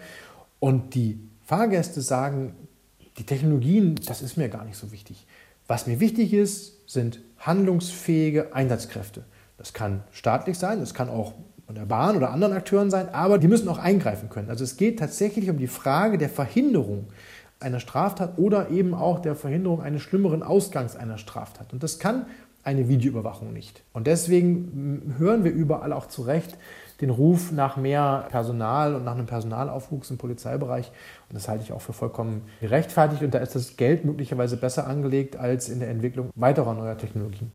Und 0.58 0.94
die 0.94 1.20
Fahrgäste 1.44 2.00
sagen, 2.00 2.54
die 3.16 3.24
Technologien, 3.24 3.94
das 4.06 4.22
ist 4.22 4.36
mir 4.36 4.48
gar 4.48 4.64
nicht 4.64 4.76
so 4.76 4.90
wichtig. 4.90 5.26
Was 5.68 5.86
mir 5.86 6.00
wichtig 6.00 6.34
ist, 6.34 6.90
sind 6.90 7.20
handlungsfähige 7.38 8.54
Einsatzkräfte. 8.54 9.24
Das 9.56 9.72
kann 9.72 10.02
staatlich 10.10 10.58
sein, 10.58 10.80
das 10.80 10.94
kann 10.94 11.08
auch 11.08 11.34
von 11.66 11.74
der 11.74 11.86
Bahn 11.86 12.16
oder 12.16 12.30
anderen 12.30 12.54
Akteuren 12.54 12.90
sein, 12.90 13.08
aber 13.10 13.38
die 13.38 13.48
müssen 13.48 13.68
auch 13.68 13.78
eingreifen 13.78 14.30
können. 14.30 14.50
Also 14.50 14.64
es 14.64 14.76
geht 14.76 14.98
tatsächlich 14.98 15.50
um 15.50 15.58
die 15.58 15.66
Frage 15.66 16.16
der 16.16 16.30
Verhinderung 16.30 17.08
einer 17.60 17.80
Straftat 17.80 18.38
oder 18.38 18.70
eben 18.70 18.94
auch 18.94 19.18
der 19.18 19.34
Verhinderung 19.34 19.82
eines 19.82 20.02
schlimmeren 20.02 20.42
Ausgangs 20.42 20.96
einer 20.96 21.18
Straftat. 21.18 21.72
Und 21.72 21.82
das 21.82 21.98
kann 21.98 22.26
eine 22.68 22.88
Videoüberwachung 22.88 23.52
nicht. 23.52 23.82
Und 23.94 24.06
deswegen 24.06 25.14
hören 25.18 25.42
wir 25.42 25.52
überall 25.52 25.92
auch 25.92 26.06
zu 26.06 26.22
Recht 26.22 26.58
den 27.00 27.10
Ruf 27.10 27.52
nach 27.52 27.76
mehr 27.76 28.26
Personal 28.30 28.94
und 28.94 29.04
nach 29.04 29.14
einem 29.14 29.26
Personalaufwuchs 29.26 30.10
im 30.10 30.18
Polizeibereich. 30.18 30.90
Und 31.28 31.36
das 31.36 31.48
halte 31.48 31.64
ich 31.64 31.72
auch 31.72 31.80
für 31.80 31.92
vollkommen 31.92 32.42
gerechtfertigt. 32.60 33.22
Und 33.22 33.32
da 33.32 33.38
ist 33.38 33.54
das 33.54 33.76
Geld 33.76 34.04
möglicherweise 34.04 34.56
besser 34.56 34.86
angelegt 34.86 35.36
als 35.36 35.68
in 35.68 35.80
der 35.80 35.88
Entwicklung 35.88 36.30
weiterer 36.34 36.74
neuer 36.74 36.98
Technologien. 36.98 37.52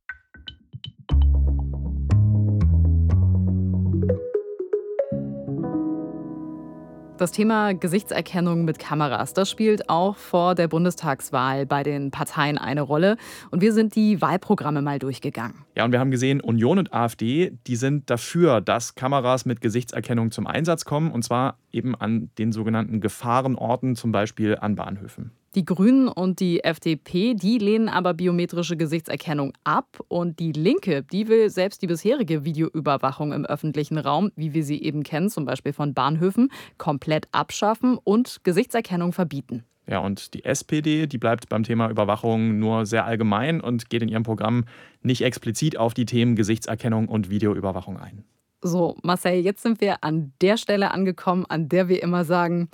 Das 7.18 7.32
Thema 7.32 7.74
Gesichtserkennung 7.74 8.66
mit 8.66 8.80
Kameras, 8.80 9.34
das 9.34 9.48
spielt 9.48 9.88
auch 9.88 10.16
vor 10.16 10.56
der 10.56 10.68
Bundestagswahl 10.68 11.68
bei 11.68 11.84
den 11.84 12.10
Parteien 12.10 12.58
eine 12.58 12.82
Rolle. 12.82 13.18
Und 13.52 13.62
wir 13.62 13.72
sind 13.72 13.96
die 13.96 14.20
Wahlprogramme 14.20 14.82
mal 14.82 14.98
durchgegangen. 14.98 15.64
Ja, 15.76 15.86
und 15.86 15.92
wir 15.92 16.00
haben 16.00 16.12
gesehen, 16.12 16.40
Union 16.40 16.78
und 16.78 16.94
AfD, 16.94 17.58
die 17.66 17.76
sind 17.76 18.10
dafür, 18.10 18.62
dass 18.62 18.96
Kameras 18.96 19.46
mit 19.46 19.60
Gesichtserkennung 19.60 20.32
zum 20.32 20.46
Einsatz 20.46 20.86
kommen. 20.86 21.12
Und 21.12 21.24
zwar 21.24 21.58
eben 21.72 21.96
an 21.96 22.30
den 22.38 22.52
sogenannten 22.52 23.02
Gefahrenorten, 23.02 23.96
zum 23.96 24.12
Beispiel 24.12 24.58
an 24.60 24.76
Bahnhöfen. 24.76 25.32
Die 25.56 25.66
Grünen 25.66 26.08
und 26.08 26.40
die 26.40 26.64
FDP, 26.64 27.36
die 27.36 27.60
lehnen 27.60 27.88
aber 27.88 28.16
biometrische 28.16 28.76
Gesichtserkennung 28.76 29.54
ab. 29.64 30.00
Und 30.08 30.40
die 30.40 30.52
Linke, 30.52 31.04
die 31.04 31.28
will 31.28 31.50
selbst 31.50 31.82
die 31.82 31.88
bisherige 31.88 32.44
Videoüberwachung 32.44 33.32
im 33.34 33.46
öffentlichen 33.46 33.98
Raum, 33.98 34.32
wie 34.36 34.54
wir 34.54 34.64
sie 34.64 34.82
eben 34.82 35.04
kennen, 35.04 35.30
zum 35.30 35.46
Beispiel 35.46 35.74
von 35.74 35.94
Bahnhöfen, 35.94 36.52
komplett 36.78 37.28
abschaffen 37.32 38.00
und 38.04 38.44
Gesichtserkennung 38.44 39.14
verbieten. 39.14 39.64
Ja, 39.88 40.00
und 40.00 40.34
die 40.34 40.46
SPD, 40.46 41.08
die 41.08 41.18
bleibt 41.18 41.50
beim 41.50 41.64
Thema 41.64 41.90
Überwachung 41.90 42.60
nur 42.60 42.86
sehr 42.86 43.06
allgemein 43.06 43.60
und 43.60 43.90
geht 43.90 44.02
in 44.02 44.10
ihrem 44.10 44.24
Programm 44.24 44.66
nicht 45.02 45.22
explizit 45.22 45.78
auf 45.78 45.94
die 45.94 46.06
Themen 46.06 46.36
Gesichtserkennung 46.36 47.08
und 47.08 47.30
Videoüberwachung 47.30 47.98
ein. 47.98 48.24
So, 48.62 48.96
Marcel, 49.04 49.34
jetzt 49.34 49.62
sind 49.62 49.82
wir 49.82 50.04
an 50.04 50.32
der 50.42 50.56
Stelle 50.56 50.92
angekommen, 50.92 51.46
an 51.48 51.68
der 51.68 51.90
wir 51.90 52.02
immer 52.02 52.24
sagen, 52.24 52.70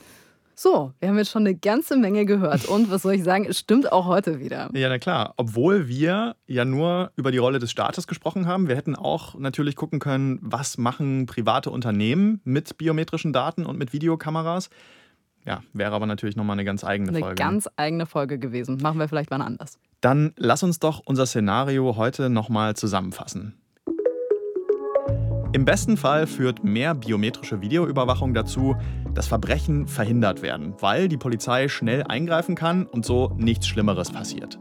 so, 0.61 0.91
wir 0.99 1.07
haben 1.07 1.17
jetzt 1.17 1.31
schon 1.31 1.47
eine 1.47 1.55
ganze 1.55 1.95
Menge 1.95 2.25
gehört. 2.25 2.65
Und 2.65 2.91
was 2.91 3.03
soll 3.03 3.13
ich 3.13 3.23
sagen, 3.23 3.45
es 3.45 3.59
stimmt 3.59 3.93
auch 3.93 4.07
heute 4.07 4.41
wieder. 4.41 4.69
Ja, 4.73 4.89
na 4.89 4.99
klar. 4.99 5.33
Obwohl 5.37 5.87
wir 5.87 6.35
ja 6.47 6.65
nur 6.65 7.13
über 7.15 7.31
die 7.31 7.37
Rolle 7.37 7.59
des 7.59 7.71
Staates 7.71 8.07
gesprochen 8.07 8.45
haben, 8.45 8.67
wir 8.67 8.75
hätten 8.75 8.97
auch 8.97 9.39
natürlich 9.39 9.77
gucken 9.77 9.99
können, 9.99 10.37
was 10.41 10.77
machen 10.77 11.27
private 11.27 11.71
Unternehmen 11.71 12.41
mit 12.43 12.77
biometrischen 12.77 13.31
Daten 13.31 13.65
und 13.65 13.77
mit 13.77 13.93
Videokameras. 13.93 14.69
Ja, 15.45 15.61
wäre 15.73 15.93
aber 15.93 16.05
natürlich 16.05 16.35
nochmal 16.35 16.55
eine 16.55 16.65
ganz 16.65 16.83
eigene 16.83 17.09
eine 17.09 17.19
Folge. 17.19 17.41
Eine 17.41 17.51
ganz 17.51 17.69
eigene 17.75 18.05
Folge 18.05 18.39
gewesen. 18.39 18.77
Machen 18.81 18.99
wir 18.99 19.07
vielleicht 19.07 19.31
mal 19.31 19.41
anders. 19.41 19.79
Dann 20.01 20.33
lass 20.37 20.63
uns 20.63 20.79
doch 20.79 21.01
unser 21.05 21.25
Szenario 21.25 21.95
heute 21.95 22.29
nochmal 22.29 22.75
zusammenfassen. 22.75 23.55
Im 25.51 25.65
besten 25.65 25.97
Fall 25.97 26.27
führt 26.27 26.63
mehr 26.63 26.93
biometrische 26.93 27.59
Videoüberwachung 27.61 28.35
dazu, 28.35 28.75
dass 29.15 29.27
Verbrechen 29.27 29.87
verhindert 29.87 30.43
werden, 30.43 30.75
weil 30.79 31.09
die 31.09 31.17
Polizei 31.17 31.67
schnell 31.67 32.03
eingreifen 32.03 32.53
kann 32.53 32.85
und 32.85 33.03
so 33.03 33.33
nichts 33.35 33.67
Schlimmeres 33.67 34.11
passiert. 34.11 34.59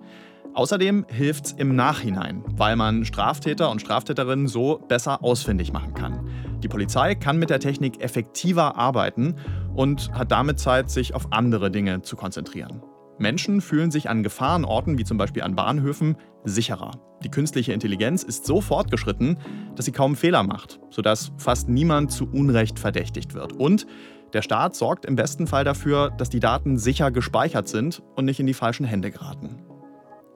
Außerdem 0.54 1.04
hilft 1.08 1.46
es 1.46 1.52
im 1.52 1.76
Nachhinein, 1.76 2.42
weil 2.56 2.74
man 2.74 3.04
Straftäter 3.04 3.70
und 3.70 3.80
Straftäterinnen 3.80 4.48
so 4.48 4.78
besser 4.88 5.22
ausfindig 5.22 5.72
machen 5.72 5.92
kann. 5.92 6.26
Die 6.62 6.68
Polizei 6.68 7.14
kann 7.14 7.38
mit 7.38 7.50
der 7.50 7.60
Technik 7.60 8.02
effektiver 8.02 8.76
arbeiten 8.76 9.36
und 9.78 10.12
hat 10.12 10.32
damit 10.32 10.58
Zeit, 10.58 10.90
sich 10.90 11.14
auf 11.14 11.32
andere 11.32 11.70
Dinge 11.70 12.02
zu 12.02 12.16
konzentrieren. 12.16 12.82
Menschen 13.18 13.60
fühlen 13.60 13.92
sich 13.92 14.10
an 14.10 14.24
Gefahrenorten, 14.24 14.98
wie 14.98 15.04
zum 15.04 15.18
Beispiel 15.18 15.44
an 15.44 15.54
Bahnhöfen, 15.54 16.16
sicherer. 16.42 16.90
Die 17.22 17.28
künstliche 17.28 17.72
Intelligenz 17.72 18.24
ist 18.24 18.44
so 18.44 18.60
fortgeschritten, 18.60 19.38
dass 19.76 19.84
sie 19.84 19.92
kaum 19.92 20.16
Fehler 20.16 20.42
macht, 20.42 20.80
sodass 20.90 21.30
fast 21.36 21.68
niemand 21.68 22.10
zu 22.10 22.28
Unrecht 22.28 22.80
verdächtigt 22.80 23.34
wird. 23.34 23.52
Und 23.52 23.86
der 24.32 24.42
Staat 24.42 24.74
sorgt 24.74 25.04
im 25.04 25.14
besten 25.14 25.46
Fall 25.46 25.62
dafür, 25.62 26.10
dass 26.10 26.28
die 26.28 26.40
Daten 26.40 26.76
sicher 26.76 27.12
gespeichert 27.12 27.68
sind 27.68 28.02
und 28.16 28.24
nicht 28.24 28.40
in 28.40 28.48
die 28.48 28.54
falschen 28.54 28.84
Hände 28.84 29.12
geraten. 29.12 29.62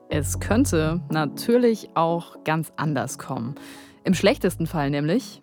Es 0.09 0.39
könnte 0.39 1.01
natürlich 1.09 1.89
auch 1.95 2.45
ganz 2.45 2.71
anders 2.77 3.17
kommen. 3.17 3.55
Im 4.05 4.13
schlechtesten 4.13 4.67
Fall 4.67 4.89
nämlich 4.89 5.42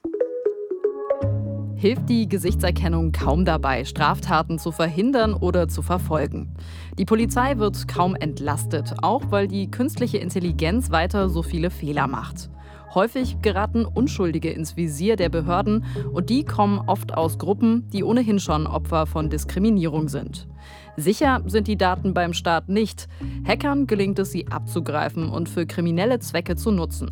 hilft 1.81 2.11
die 2.11 2.29
Gesichtserkennung 2.29 3.11
kaum 3.11 3.47
dabei, 3.47 3.87
Straftaten 3.87 4.59
zu 4.59 4.71
verhindern 4.71 5.33
oder 5.33 5.66
zu 5.66 5.81
verfolgen. 5.81 6.55
Die 6.99 7.07
Polizei 7.07 7.57
wird 7.57 7.88
kaum 7.88 8.14
entlastet, 8.14 8.93
auch 9.01 9.23
weil 9.31 9.49
die 9.49 9.71
künstliche 9.71 10.19
Intelligenz 10.19 10.90
weiter 10.90 11.31
so 11.31 11.43
viele 11.43 11.71
Fehler 11.71 12.07
macht. 12.07 12.51
Häufig 12.95 13.40
geraten 13.40 13.87
Unschuldige 13.87 14.51
ins 14.51 14.77
Visier 14.77 15.16
der 15.16 15.31
Behörden 15.31 15.87
und 16.12 16.29
die 16.29 16.45
kommen 16.45 16.81
oft 16.87 17.14
aus 17.14 17.38
Gruppen, 17.38 17.88
die 17.95 18.05
ohnehin 18.05 18.40
schon 18.40 18.66
Opfer 18.66 19.07
von 19.07 19.31
Diskriminierung 19.31 20.09
sind. 20.09 20.49
Sicher 20.96 21.42
sind 21.46 21.68
die 21.68 21.76
Daten 21.76 22.14
beim 22.14 22.33
Staat 22.33 22.68
nicht. 22.68 23.09
Hackern 23.46 23.87
gelingt 23.87 24.18
es, 24.18 24.33
sie 24.33 24.48
abzugreifen 24.48 25.29
und 25.29 25.48
für 25.48 25.66
kriminelle 25.66 26.18
Zwecke 26.18 26.57
zu 26.57 26.70
nutzen. 26.70 27.11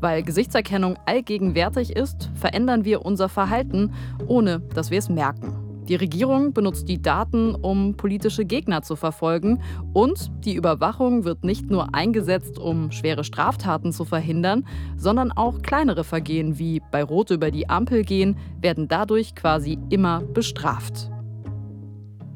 Weil 0.00 0.22
Gesichtserkennung 0.22 0.98
allgegenwärtig 1.06 1.96
ist, 1.96 2.30
verändern 2.34 2.84
wir 2.84 3.04
unser 3.04 3.28
Verhalten, 3.28 3.92
ohne 4.26 4.60
dass 4.60 4.90
wir 4.90 4.98
es 4.98 5.08
merken. 5.08 5.64
Die 5.88 5.96
Regierung 5.96 6.54
benutzt 6.54 6.88
die 6.88 7.02
Daten, 7.02 7.54
um 7.54 7.94
politische 7.94 8.46
Gegner 8.46 8.80
zu 8.80 8.96
verfolgen. 8.96 9.60
Und 9.92 10.30
die 10.44 10.54
Überwachung 10.54 11.24
wird 11.24 11.44
nicht 11.44 11.70
nur 11.70 11.94
eingesetzt, 11.94 12.58
um 12.58 12.90
schwere 12.90 13.22
Straftaten 13.22 13.92
zu 13.92 14.06
verhindern, 14.06 14.66
sondern 14.96 15.30
auch 15.30 15.60
kleinere 15.60 16.02
Vergehen 16.02 16.58
wie 16.58 16.80
bei 16.90 17.04
Rot 17.04 17.30
über 17.30 17.50
die 17.50 17.68
Ampel 17.68 18.02
gehen, 18.02 18.38
werden 18.62 18.88
dadurch 18.88 19.34
quasi 19.34 19.78
immer 19.90 20.20
bestraft. 20.20 21.10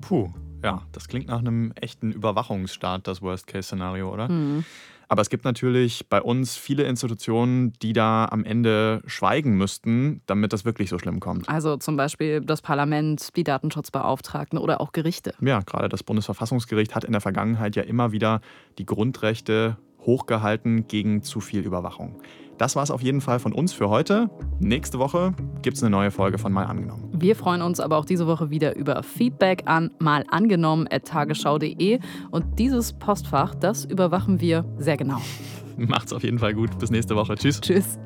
Puh, 0.03 0.29
ja, 0.62 0.83
das 0.92 1.09
klingt 1.09 1.29
nach 1.29 1.38
einem 1.38 1.73
echten 1.81 2.12
Überwachungsstaat, 2.12 3.07
das 3.07 3.23
Worst-Case-Szenario, 3.23 4.12
oder? 4.12 4.29
Mhm. 4.29 4.64
Aber 5.11 5.23
es 5.23 5.31
gibt 5.31 5.44
natürlich 5.44 6.07
bei 6.09 6.21
uns 6.21 6.57
viele 6.57 6.83
Institutionen, 6.83 7.73
die 7.81 7.94
da 7.94 8.27
am 8.27 8.44
Ende 8.44 9.03
schweigen 9.07 9.57
müssten, 9.57 10.21
damit 10.27 10.53
das 10.53 10.66
wirklich 10.66 10.90
so 10.90 10.99
schlimm 10.99 11.18
kommt. 11.18 11.49
Also 11.49 11.79
zum 11.79 11.97
Beispiel 11.97 12.42
das 12.42 12.61
Parlament, 12.61 13.35
die 13.35 13.44
Datenschutzbeauftragten 13.44 14.59
oder 14.59 14.83
auch 14.83 14.92
Gerichte. 14.92 15.33
Ja, 15.40 15.61
gerade 15.61 15.88
das 15.88 16.03
Bundesverfassungsgericht 16.03 16.94
hat 16.94 17.05
in 17.05 17.12
der 17.12 17.23
Vergangenheit 17.23 17.75
ja 17.75 17.83
immer 17.85 18.12
wieder 18.12 18.42
die 18.77 18.85
Grundrechte 18.85 19.79
hochgehalten 20.01 20.87
gegen 20.88 21.23
zu 21.23 21.40
viel 21.40 21.62
Überwachung. 21.62 22.21
Das 22.59 22.77
war 22.77 22.83
es 22.83 22.90
auf 22.90 23.03
jeden 23.03 23.21
Fall 23.21 23.38
von 23.38 23.53
uns 23.53 23.73
für 23.73 23.88
heute. 23.88 24.29
Nächste 24.59 24.99
Woche 24.99 25.33
gibt 25.62 25.77
es 25.77 25.83
eine 25.83 25.90
neue 25.90 26.11
Folge 26.11 26.38
von 26.38 26.53
Mal 26.53 26.64
angenommen. 26.64 27.09
Wir 27.12 27.37
freuen 27.37 27.62
uns 27.62 27.81
aber 27.81 27.97
auch 27.97 28.05
diese 28.05 28.27
Woche 28.27 28.51
wieder 28.51 28.77
über 28.77 29.03
Feedback 29.03 29.62
an 29.66 29.92
malangenommen.tagesschau.de 30.01 32.01
und 32.31 32.59
dieses 32.59 32.92
Postfach, 32.92 33.55
das 33.55 33.85
überwachen 33.85 34.40
wir 34.40 34.64
sehr 34.77 34.97
genau. 34.97 35.21
Macht's 35.77 36.12
auf 36.12 36.25
jeden 36.25 36.40
Fall 36.40 36.55
gut. 36.55 36.77
Bis 36.79 36.90
nächste 36.90 37.14
Woche. 37.14 37.37
Tschüss. 37.37 37.61
Tschüss. 37.61 37.99